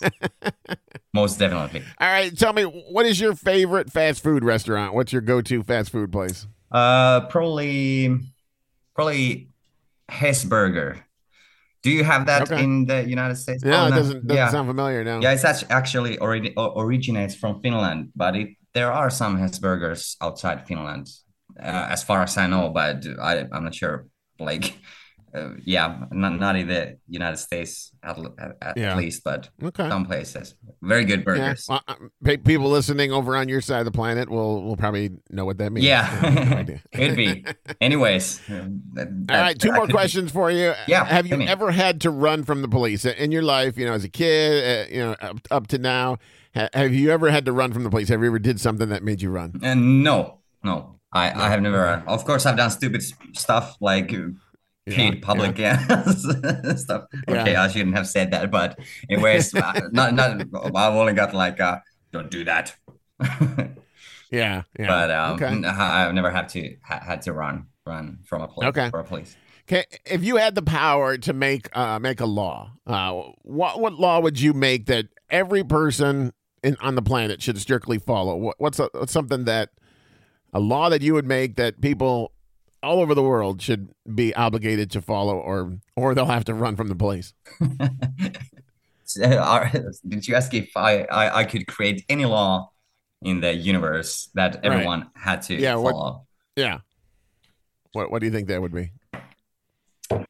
most 1.13 1.39
definitely. 1.39 1.83
All 1.99 2.07
right, 2.11 2.37
tell 2.37 2.53
me, 2.53 2.63
what 2.63 3.05
is 3.07 3.19
your 3.19 3.33
favorite 3.35 3.91
fast 3.91 4.21
food 4.21 4.43
restaurant? 4.45 4.93
What's 4.93 5.11
your 5.11 5.21
go-to 5.23 5.63
fast 5.63 5.89
food 5.89 6.11
place? 6.11 6.45
Uh, 6.71 7.21
probably, 7.21 8.15
probably 8.93 9.49
Hesburger. 10.11 10.97
Do 11.83 11.89
you 11.89 12.03
have 12.03 12.25
that 12.27 12.43
Okay. 12.43 12.63
in 12.63 12.85
the 12.85 12.99
United 13.17 13.35
States? 13.35 13.63
No, 13.63 13.71
Oh, 13.71 13.87
it 13.87 13.89
doesn't, 13.91 14.27
doesn't 14.27 14.37
yeah. 14.37 14.49
sound 14.49 14.67
familiar 14.67 15.03
now. 15.03 15.19
Yeah, 15.19 15.31
it's 15.33 15.45
actually 15.69 16.19
already 16.19 16.53
originates 16.57 17.35
from 17.35 17.59
Finland, 17.61 18.11
but 18.15 18.35
it, 18.35 18.49
there 18.73 18.91
are 18.91 19.09
some 19.09 19.37
Hesburgers 19.41 20.15
outside 20.21 20.67
Finland, 20.67 21.07
uh, 21.59 21.87
as 21.95 22.03
far 22.03 22.21
as 22.21 22.37
I 22.37 22.45
know. 22.47 22.69
But 22.69 22.97
I, 23.29 23.47
I'm 23.51 23.63
not 23.63 23.73
sure. 23.73 24.05
Like, 24.39 24.77
uh, 25.33 25.51
yeah, 25.65 26.05
not 26.11 26.39
not 26.39 26.55
in 26.55 26.67
the 26.67 26.97
United 27.07 27.37
States 27.37 27.91
at, 28.03 28.17
at, 28.37 28.51
at 28.61 28.77
Yeah. 28.77 28.95
least, 28.95 29.23
but 29.23 29.49
Okay. 29.63 29.87
some 29.89 30.05
places. 30.05 30.55
Very 30.81 31.05
good 31.05 31.19
Yeah. 31.19 31.23
burgers. 31.23 31.65
Well, 31.69 31.81
uh, 31.87 31.95
people 32.43 32.69
listening 32.69 33.11
over 33.11 33.35
on 33.35 33.47
your 33.49 33.61
side 33.61 33.79
of 33.79 33.85
the 33.85 33.91
planet 33.91 34.29
will 34.29 34.63
will 34.63 34.77
probably 34.77 35.11
know 35.29 35.45
what 35.45 35.57
that 35.59 35.71
means. 35.71 35.85
Yeah, 35.85 36.05
no 36.57 36.75
could 36.93 37.15
be. 37.15 37.45
Anyways, 37.79 38.41
uh, 38.49 38.67
that- 38.93 39.07
All 39.07 39.13
that- 39.27 39.41
right, 39.41 39.59
two 39.59 39.71
more 39.71 39.81
could 39.81 39.87
be- 39.87 39.93
questions 39.93 40.31
for 40.31 40.51
you. 40.51 40.73
Yeah, 40.87 41.05
Have 41.05 41.27
you 41.27 41.41
ever 41.41 41.71
had 41.71 42.01
to 42.01 42.09
run 42.09 42.43
from 42.43 42.61
the 42.61 42.67
police 42.67 43.05
in 43.05 43.31
your 43.31 43.43
life? 43.43 43.77
You 43.77 43.85
know, 43.85 43.93
as 43.93 44.03
a 44.03 44.09
kid, 44.09 44.87
uh, 44.89 44.93
you 44.93 44.99
know, 45.01 45.15
up, 45.21 45.37
up 45.49 45.67
to 45.67 45.77
now, 45.77 46.17
ha- 46.55 46.69
have 46.73 46.93
you 46.93 47.11
ever 47.11 47.31
had 47.31 47.45
to 47.45 47.51
run 47.51 47.73
from 47.73 47.83
the 47.83 47.89
police? 47.89 48.09
Have 48.09 48.21
you 48.21 48.27
ever 48.27 48.39
did 48.39 48.59
something 48.59 48.89
that 48.89 49.03
made 49.03 49.21
you 49.21 49.29
run? 49.29 49.59
And 49.63 50.03
no, 50.03 50.39
no, 50.63 50.99
I, 51.13 51.31
I 51.31 51.49
have 51.49 51.61
never. 51.61 51.85
uh, 51.87 52.01
Of 52.07 52.25
course, 52.25 52.45
I've 52.45 52.57
done 52.57 52.69
stupid 52.71 53.01
stuff 53.33 53.77
like 53.81 54.11
paid 54.87 55.21
public 55.21 55.57
yeah. 55.57 56.03
stuff. 56.75 57.05
Okay, 57.27 57.55
I 57.55 57.67
shouldn't 57.67 57.95
have 57.95 58.07
said 58.07 58.31
that, 58.31 58.51
but 58.51 58.79
anyways, 59.09 59.53
uh, 59.55 59.81
not 59.91 60.13
not. 60.13 60.41
I've 60.75 60.95
only 60.95 61.13
got 61.13 61.33
like, 61.33 61.59
uh, 61.59 61.79
don't 62.11 62.31
do 62.31 62.43
that. 62.45 62.75
Yeah, 64.31 64.63
yeah. 64.79 64.87
but 64.87 65.11
um, 65.11 65.33
okay. 65.33 65.67
I've 65.67 66.13
never 66.13 66.31
had 66.31 66.47
to 66.49 66.77
ha- 66.85 67.01
had 67.05 67.21
to 67.23 67.33
run 67.33 67.65
run 67.85 68.19
from 68.25 68.41
a 68.41 68.47
police. 68.47 68.69
Okay. 68.69 68.89
For 68.89 69.01
a 69.01 69.03
police. 69.03 69.35
Okay, 69.63 69.83
if 70.05 70.23
you 70.23 70.37
had 70.37 70.55
the 70.55 70.61
power 70.61 71.17
to 71.17 71.33
make 71.33 71.67
uh, 71.77 71.99
make 71.99 72.21
a 72.21 72.25
law, 72.25 72.71
uh, 72.87 73.23
what 73.41 73.81
what 73.81 73.95
law 73.95 74.21
would 74.21 74.39
you 74.39 74.53
make 74.53 74.85
that 74.85 75.07
every 75.29 75.65
person 75.65 76.31
in, 76.63 76.77
on 76.81 76.95
the 76.95 77.01
planet 77.01 77.41
should 77.41 77.59
strictly 77.59 77.99
follow? 77.99 78.35
What, 78.35 78.55
what's, 78.59 78.79
a, 78.79 78.89
what's 78.93 79.11
something 79.11 79.45
that 79.45 79.69
a 80.53 80.59
law 80.59 80.89
that 80.89 81.01
you 81.01 81.13
would 81.13 81.27
make 81.27 81.55
that 81.55 81.81
people 81.81 82.31
all 82.83 82.99
over 83.01 83.13
the 83.15 83.23
world 83.23 83.61
should 83.61 83.89
be 84.13 84.33
obligated 84.35 84.91
to 84.91 85.01
follow, 85.01 85.35
or 85.37 85.77
or 85.95 86.13
they'll 86.15 86.25
have 86.25 86.45
to 86.45 86.53
run 86.53 86.75
from 86.75 86.87
the 86.87 86.95
police? 86.95 87.33
So, 89.03 89.27
did 90.07 90.25
you 90.25 90.35
ask 90.35 90.53
if 90.53 90.71
I, 90.77 91.03
I 91.03 91.39
I 91.39 91.43
could 91.43 91.67
create 91.67 92.05
any 92.07 92.23
law 92.23 92.71
in 93.21 93.41
the 93.41 93.53
universe 93.53 94.29
that 94.35 94.63
everyone 94.63 95.09
had 95.15 95.41
to 95.43 95.55
Yeah, 95.55 95.75
what- 95.75 95.91
follow? 95.91 96.27
Yeah. 96.55 96.79
What 97.91 98.09
what 98.09 98.19
do 98.19 98.25
you 98.27 98.31
think 98.31 98.47
that 98.47 98.61
would 98.61 98.73
be? 98.73 98.91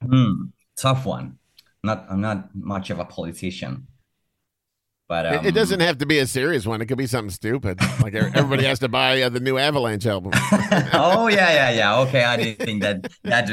Hmm, 0.01 0.33
tough 0.77 1.05
one. 1.05 1.37
Not 1.83 2.05
I'm 2.09 2.21
not 2.21 2.49
much 2.55 2.89
of 2.89 2.97
a 2.97 3.05
politician, 3.05 3.85
but 5.11 5.25
um, 5.25 5.45
it, 5.45 5.51
doesn't 5.51 5.81
have 5.81 5.97
to 5.97 6.05
be 6.05 6.19
a 6.19 6.25
serious 6.25 6.65
one. 6.65 6.81
It 6.81 6.85
could 6.85 6.97
be 6.97 7.05
something 7.05 7.31
stupid, 7.31 7.81
like 8.01 8.15
everybody 8.15 8.63
has 8.63 8.79
to 8.79 8.87
buy 8.87 9.21
uh, 9.21 9.27
the 9.27 9.41
new 9.41 9.57
Avalanche 9.57 10.05
album. 10.05 10.31
oh 10.93 11.27
yeah, 11.27 11.51
yeah, 11.51 11.71
yeah. 11.71 11.99
Okay, 12.03 12.23
I 12.23 12.37
didn't 12.37 12.65
think 12.65 12.81
that 12.81 13.11
that 13.23 13.49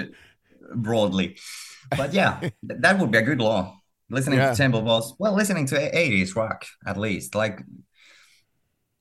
broadly. 0.73 1.37
But 1.97 2.13
yeah, 2.13 2.39
th- 2.39 2.53
that 2.63 3.01
would 3.01 3.11
be 3.11 3.19
a 3.19 3.23
good 3.23 3.41
law. 3.41 3.77
Listening 4.09 4.39
Yeah. 4.39 4.53
to 4.53 4.57
Temple 4.57 4.83
Balls, 4.83 5.17
well, 5.19 5.35
listening 5.35 5.67
to 5.67 5.75
80s 5.75 6.37
rock 6.37 6.65
at 6.87 6.97
least. 6.97 7.35
Like, 7.35 7.61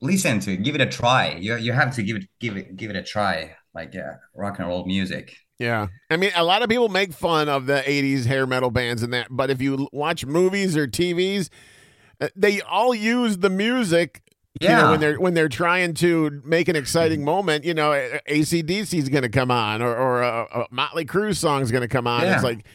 listen 0.01 0.39
to 0.39 0.53
it, 0.53 0.64
give 0.64 0.74
it 0.74 0.82
a 0.82 0.88
try. 0.88 1.36
You 1.39 1.58
you 1.58 1.74
have 1.74 1.93
to 1.93 2.01
give 2.01 2.18
it 2.18 2.26
give 2.39 2.58
it 2.58 2.76
give 2.76 2.89
it 2.89 2.95
a 2.95 3.03
try. 3.03 3.55
Like 3.76 3.95
uh, 3.95 4.14
rock 4.34 4.58
and 4.58 4.68
roll 4.68 4.88
music. 4.88 5.36
Yeah. 5.60 5.89
I 6.10 6.18
mean, 6.18 6.32
a 6.36 6.43
lot 6.43 6.64
of 6.64 6.70
people 6.70 6.89
make 6.89 7.14
fun 7.14 7.49
of 7.49 7.68
the 7.68 7.84
80s 7.86 8.26
hair 8.26 8.47
metal 8.47 8.72
bands 8.72 9.03
and 9.03 9.14
that, 9.14 9.28
but 9.30 9.51
if 9.51 9.62
you 9.62 9.88
watch 9.91 10.26
movies 10.26 10.76
or 10.76 10.88
TVs, 10.88 11.49
Uh, 12.20 12.28
they 12.36 12.61
all 12.61 12.93
use 12.95 13.38
the 13.39 13.49
music. 13.49 14.22
You 14.59 14.70
know, 14.70 14.74
Yeah. 14.74 14.89
when 14.91 14.99
they're 14.99 15.20
when 15.20 15.34
they're 15.36 15.49
trying 15.49 15.93
to 15.95 16.41
make 16.43 16.68
an 16.68 16.76
exciting 16.76 17.24
moment, 17.24 17.63
you 17.63 17.76
know, 17.76 17.91
ACDC 18.28 18.97
is 18.97 19.07
going 19.09 19.22
to 19.22 19.30
come 19.30 19.51
on, 19.51 19.84
or, 19.84 19.95
or 19.95 20.24
a, 20.24 20.47
a 20.51 20.65
Motley 20.72 21.05
Crue 21.05 21.36
song 21.36 21.61
is 21.61 21.72
going 21.72 21.84
to 21.84 21.88
come 21.88 22.07
on. 22.07 22.24
Yeah. 22.24 22.36
It's 22.36 22.43
like, 22.43 22.65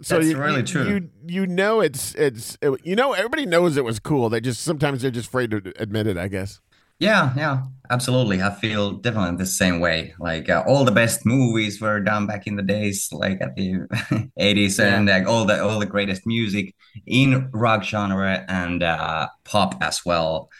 so 0.00 0.16
That's 0.16 0.28
you, 0.28 0.38
really 0.38 0.60
you, 0.60 0.66
true. 0.66 0.86
You 0.86 1.10
you 1.26 1.46
know 1.46 1.80
it's 1.80 2.14
it's 2.14 2.56
you 2.84 2.96
know 2.96 3.12
everybody 3.12 3.44
knows 3.44 3.76
it 3.76 3.84
was 3.84 3.98
cool. 3.98 4.30
They 4.30 4.40
just 4.40 4.62
sometimes 4.62 5.02
they're 5.02 5.10
just 5.10 5.28
afraid 5.28 5.50
to 5.50 5.72
admit 5.76 6.06
it. 6.06 6.16
I 6.16 6.28
guess. 6.28 6.60
Yeah, 7.04 7.32
yeah, 7.36 7.62
absolutely. 7.90 8.40
I 8.42 8.50
feel 8.54 8.92
definitely 8.92 9.36
the 9.36 9.46
same 9.46 9.80
way. 9.80 10.14
Like 10.18 10.48
uh, 10.48 10.64
all 10.66 10.84
the 10.84 10.90
best 10.92 11.26
movies 11.26 11.80
were 11.80 12.00
done 12.00 12.26
back 12.26 12.46
in 12.46 12.56
the 12.56 12.62
days, 12.62 13.08
like 13.12 13.40
at 13.42 13.54
the 13.56 13.86
80s, 14.38 14.78
and 14.80 15.06
like 15.08 15.26
all 15.26 15.44
the 15.44 15.62
all 15.62 15.78
the 15.78 15.86
greatest 15.86 16.22
music 16.26 16.74
in 17.06 17.50
rock 17.52 17.82
genre 17.84 18.44
and 18.48 18.82
uh, 18.82 19.28
pop 19.44 19.76
as 19.82 20.00
well. 20.04 20.50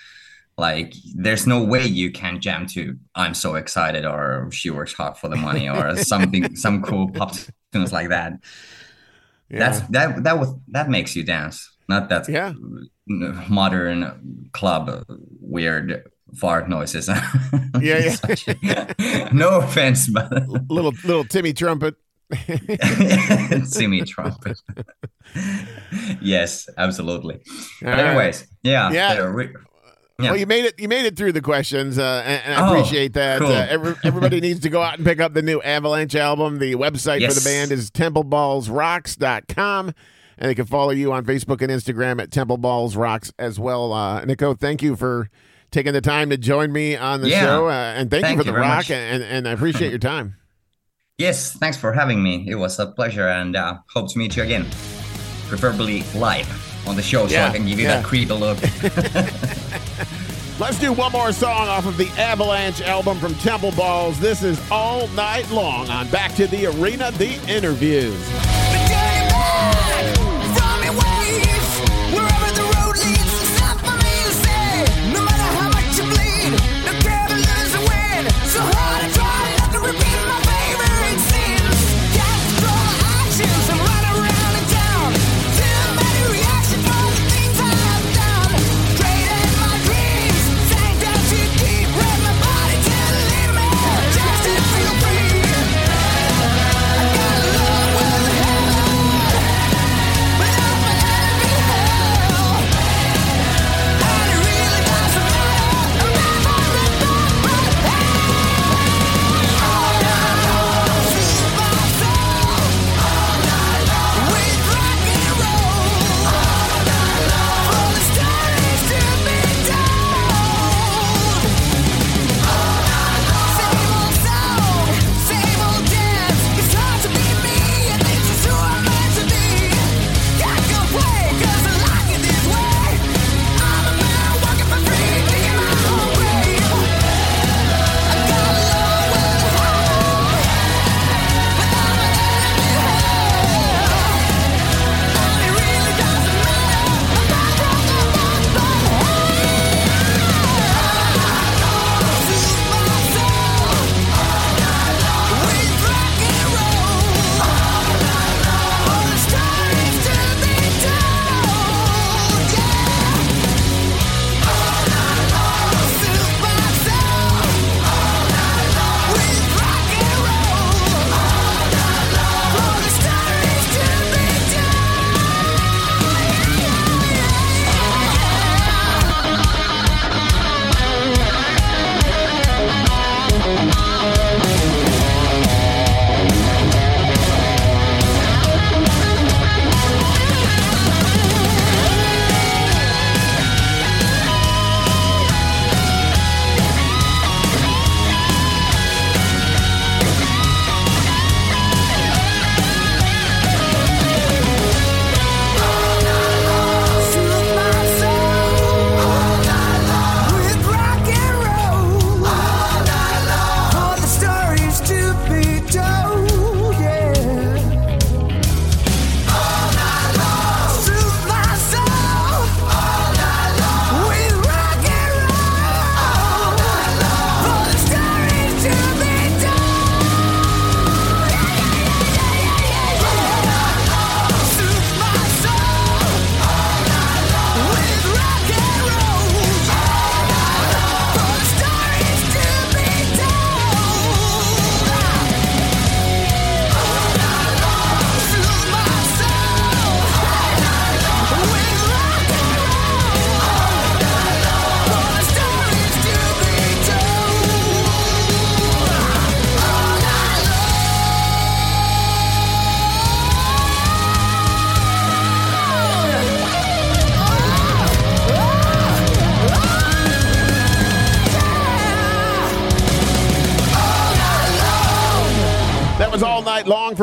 Like, 0.58 0.94
there's 1.16 1.46
no 1.46 1.64
way 1.64 1.86
you 1.86 2.12
can 2.12 2.40
jam 2.40 2.66
to 2.68 2.96
"I'm 3.14 3.34
so 3.34 3.56
excited" 3.56 4.04
or 4.06 4.50
"She 4.52 4.70
works 4.70 4.92
hard 4.94 5.16
for 5.18 5.28
the 5.28 5.36
money" 5.36 5.68
or 5.68 5.96
something, 6.12 6.56
some 6.56 6.82
cool 6.82 7.12
pop 7.12 7.34
tunes 7.72 7.92
like 7.92 8.10
that. 8.10 8.34
That's 9.50 9.80
that 9.88 10.24
that 10.24 10.38
was 10.38 10.52
that 10.68 10.88
makes 10.88 11.14
you 11.14 11.22
dance, 11.22 11.70
not 11.88 12.08
that 12.08 12.28
Yeah. 12.28 12.54
modern 13.06 14.48
club 14.52 15.04
weird 15.40 16.04
fart 16.34 16.68
noises. 16.68 17.08
Yeah, 17.80 18.14
yeah. 18.62 19.28
no 19.32 19.58
offense, 19.58 20.08
but 20.08 20.30
little 20.70 20.92
little 21.04 21.24
Timmy 21.24 21.52
trumpet. 21.52 21.96
Timmy 23.72 24.02
trumpet. 24.02 24.60
yes, 26.22 26.68
absolutely. 26.78 27.40
But 27.82 27.88
All 27.88 27.94
right. 27.96 28.06
anyways, 28.06 28.46
yeah, 28.62 28.92
Yeah. 28.92 29.18
re- 29.24 29.52
yeah. 30.20 30.30
Well, 30.30 30.36
you 30.38 30.46
made 30.46 30.66
it. 30.66 30.78
You 30.78 30.86
made 30.88 31.04
it 31.04 31.16
through 31.16 31.32
the 31.32 31.42
questions, 31.42 31.98
uh, 31.98 32.22
and, 32.24 32.42
and 32.44 32.54
I 32.54 32.68
Oh, 32.68 32.74
appreciate 32.74 33.14
that. 33.14 33.40
cool. 33.40 33.48
Uh, 33.48 33.66
every, 33.68 33.94
everybody 34.04 34.40
needs 34.40 34.60
to 34.60 34.70
go 34.70 34.80
out 34.80 34.96
and 34.96 35.04
pick 35.04 35.18
up 35.20 35.34
the 35.34 35.42
new 35.42 35.60
Avalanche 35.60 36.14
album. 36.14 36.60
The 36.60 36.76
website 36.76 37.26
for 37.26 37.34
the 37.34 37.44
band 37.44 37.72
is 37.72 37.90
templeballsrocks.com. 37.90 39.92
And 40.38 40.50
they 40.50 40.54
can 40.54 40.66
follow 40.66 40.90
you 40.90 41.12
on 41.12 41.24
Facebook 41.24 41.62
and 41.62 41.70
Instagram 41.70 42.20
at 42.22 42.30
Temple 42.30 42.56
Balls 42.58 42.96
Rocks 42.96 43.32
as 43.38 43.58
well. 43.58 43.92
Uh, 43.92 44.24
Niko, 44.24 44.58
thank 44.58 44.82
you 44.82 44.96
for 44.96 45.28
taking 45.74 45.92
the 45.92 46.00
time 46.00 46.30
to 46.30 46.38
join 46.38 46.72
me 46.72 46.96
on 46.96 47.20
the 47.20 47.28
Yeah. 47.28 47.40
show. 47.40 47.68
Uh, 47.68 47.72
and 47.72 48.10
thank, 48.10 48.24
Thank 48.24 48.38
you 48.38 48.44
for 48.44 48.52
the 48.52 48.56
rock. 48.56 48.90
And, 48.90 49.22
and 49.22 49.46
I 49.46 49.50
appreciate 49.50 49.90
your 49.90 49.98
time. 49.98 50.36
Yes, 51.18 51.52
thanks 51.52 51.76
for 51.76 51.92
having 51.92 52.22
me. 52.22 52.46
It 52.48 52.56
was 52.56 52.78
a 52.78 52.86
pleasure, 52.86 53.28
and 53.28 53.54
uh, 53.54 53.76
hope 53.92 54.10
to 54.12 54.18
meet 54.18 54.36
you 54.36 54.42
again, 54.42 54.64
preferably 55.48 56.02
live 56.14 56.48
on 56.88 56.96
the 56.96 57.02
show, 57.02 57.28
so 57.28 57.40
I 57.40 57.50
can 57.50 57.66
give 57.66 57.78
you 57.78 57.86
yeah. 57.86 58.00
that 58.00 58.04
creepy 58.04 58.32
look. 58.32 58.58
Let's 60.58 60.78
do 60.78 60.92
one 60.92 61.12
more 61.12 61.32
song 61.32 61.68
off 61.68 61.86
of 61.86 61.96
the 61.96 62.08
Avalanche 62.20 62.80
album 62.82 63.18
from 63.18 63.34
Temple 63.36 63.72
Balls. 63.72 64.18
This 64.18 64.42
is 64.42 64.60
All 64.70 65.06
Night 65.08 65.48
Long 65.50 65.88
on 65.88 66.08
Back 66.10 66.34
to 66.34 66.46
the 66.46 66.66
Arena, 66.66 67.10
the 67.12 67.40
interviews. 67.48 68.14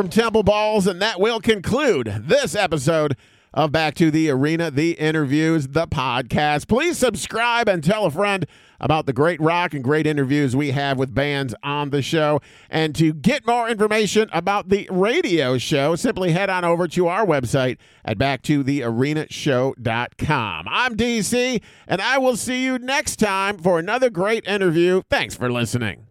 From 0.02 0.10
Temple 0.10 0.42
Balls, 0.42 0.88
and 0.88 1.00
that 1.00 1.20
will 1.20 1.40
conclude 1.40 2.24
this 2.26 2.56
episode 2.56 3.16
of 3.54 3.72
Back 3.72 3.94
to 3.96 4.10
the 4.10 4.32
Arena, 4.32 4.72
the 4.72 4.94
interviews, 4.94 5.68
the 5.68 5.86
podcast. 5.86 6.68
Please 6.68 6.98
subscribe 6.98 7.70
and 7.70 7.84
tell 7.84 8.08
a 8.08 8.12
friend 8.12 8.48
about 8.80 9.06
the 9.06 9.14
great 9.14 9.40
rock 9.40 9.76
and 9.76 9.84
great 9.84 10.08
interviews 10.08 10.56
we 10.56 10.72
have 10.72 10.98
with 10.98 11.14
bands 11.14 11.54
on 11.62 11.92
the 11.92 12.02
show. 12.02 12.42
And 12.68 12.96
to 12.96 13.14
get 13.14 13.46
more 13.46 13.70
information 13.70 14.28
about 14.34 14.70
the 14.70 14.88
radio 14.90 15.60
show, 15.60 15.96
simply 15.96 16.32
head 16.32 16.50
on 16.50 16.66
over 16.66 16.88
to 16.88 17.08
our 17.08 17.24
website 17.24 17.78
at 18.04 18.18
backtothearenashow.com. 18.18 20.66
I'm 20.68 20.98
DC, 20.98 21.62
and 21.88 22.02
I 22.02 22.18
will 22.18 22.38
see 22.38 22.64
you 22.64 22.80
next 22.80 23.18
time 23.18 23.60
for 23.60 23.78
another 23.78 24.10
great 24.10 24.48
interview. 24.48 25.04
Thanks 25.12 25.36
for 25.36 25.52
listening. 25.52 26.11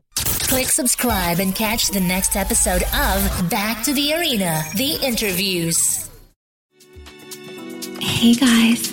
Click 0.50 0.66
subscribe 0.66 1.38
and 1.38 1.54
catch 1.54 1.90
the 1.90 2.00
next 2.00 2.34
episode 2.34 2.82
of 2.82 3.48
Back 3.48 3.84
to 3.84 3.94
the 3.94 4.14
Arena, 4.14 4.64
the 4.74 4.98
interviews. 5.00 6.10
Hey 8.00 8.34
guys, 8.34 8.92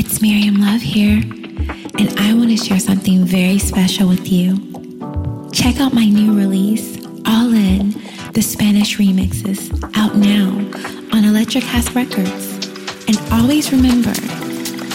it's 0.00 0.20
Miriam 0.20 0.56
Love 0.56 0.80
here, 0.80 1.18
and 1.18 2.12
I 2.18 2.34
want 2.34 2.50
to 2.50 2.56
share 2.56 2.80
something 2.80 3.24
very 3.24 3.60
special 3.60 4.08
with 4.08 4.32
you. 4.32 4.56
Check 5.52 5.78
out 5.78 5.94
my 5.94 6.06
new 6.06 6.36
release, 6.36 6.98
All 7.24 7.54
In, 7.54 7.90
the 8.32 8.42
Spanish 8.42 8.98
remixes, 8.98 9.70
out 9.96 10.16
now 10.16 10.48
on 11.16 11.24
Electric 11.24 11.62
House 11.62 11.88
Records. 11.94 12.66
And 13.06 13.16
always 13.32 13.70
remember 13.70 14.12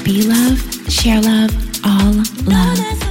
be 0.04 0.24
love, 0.24 0.60
share 0.92 1.22
love, 1.22 1.56
all 1.86 2.22
love. 2.44 3.11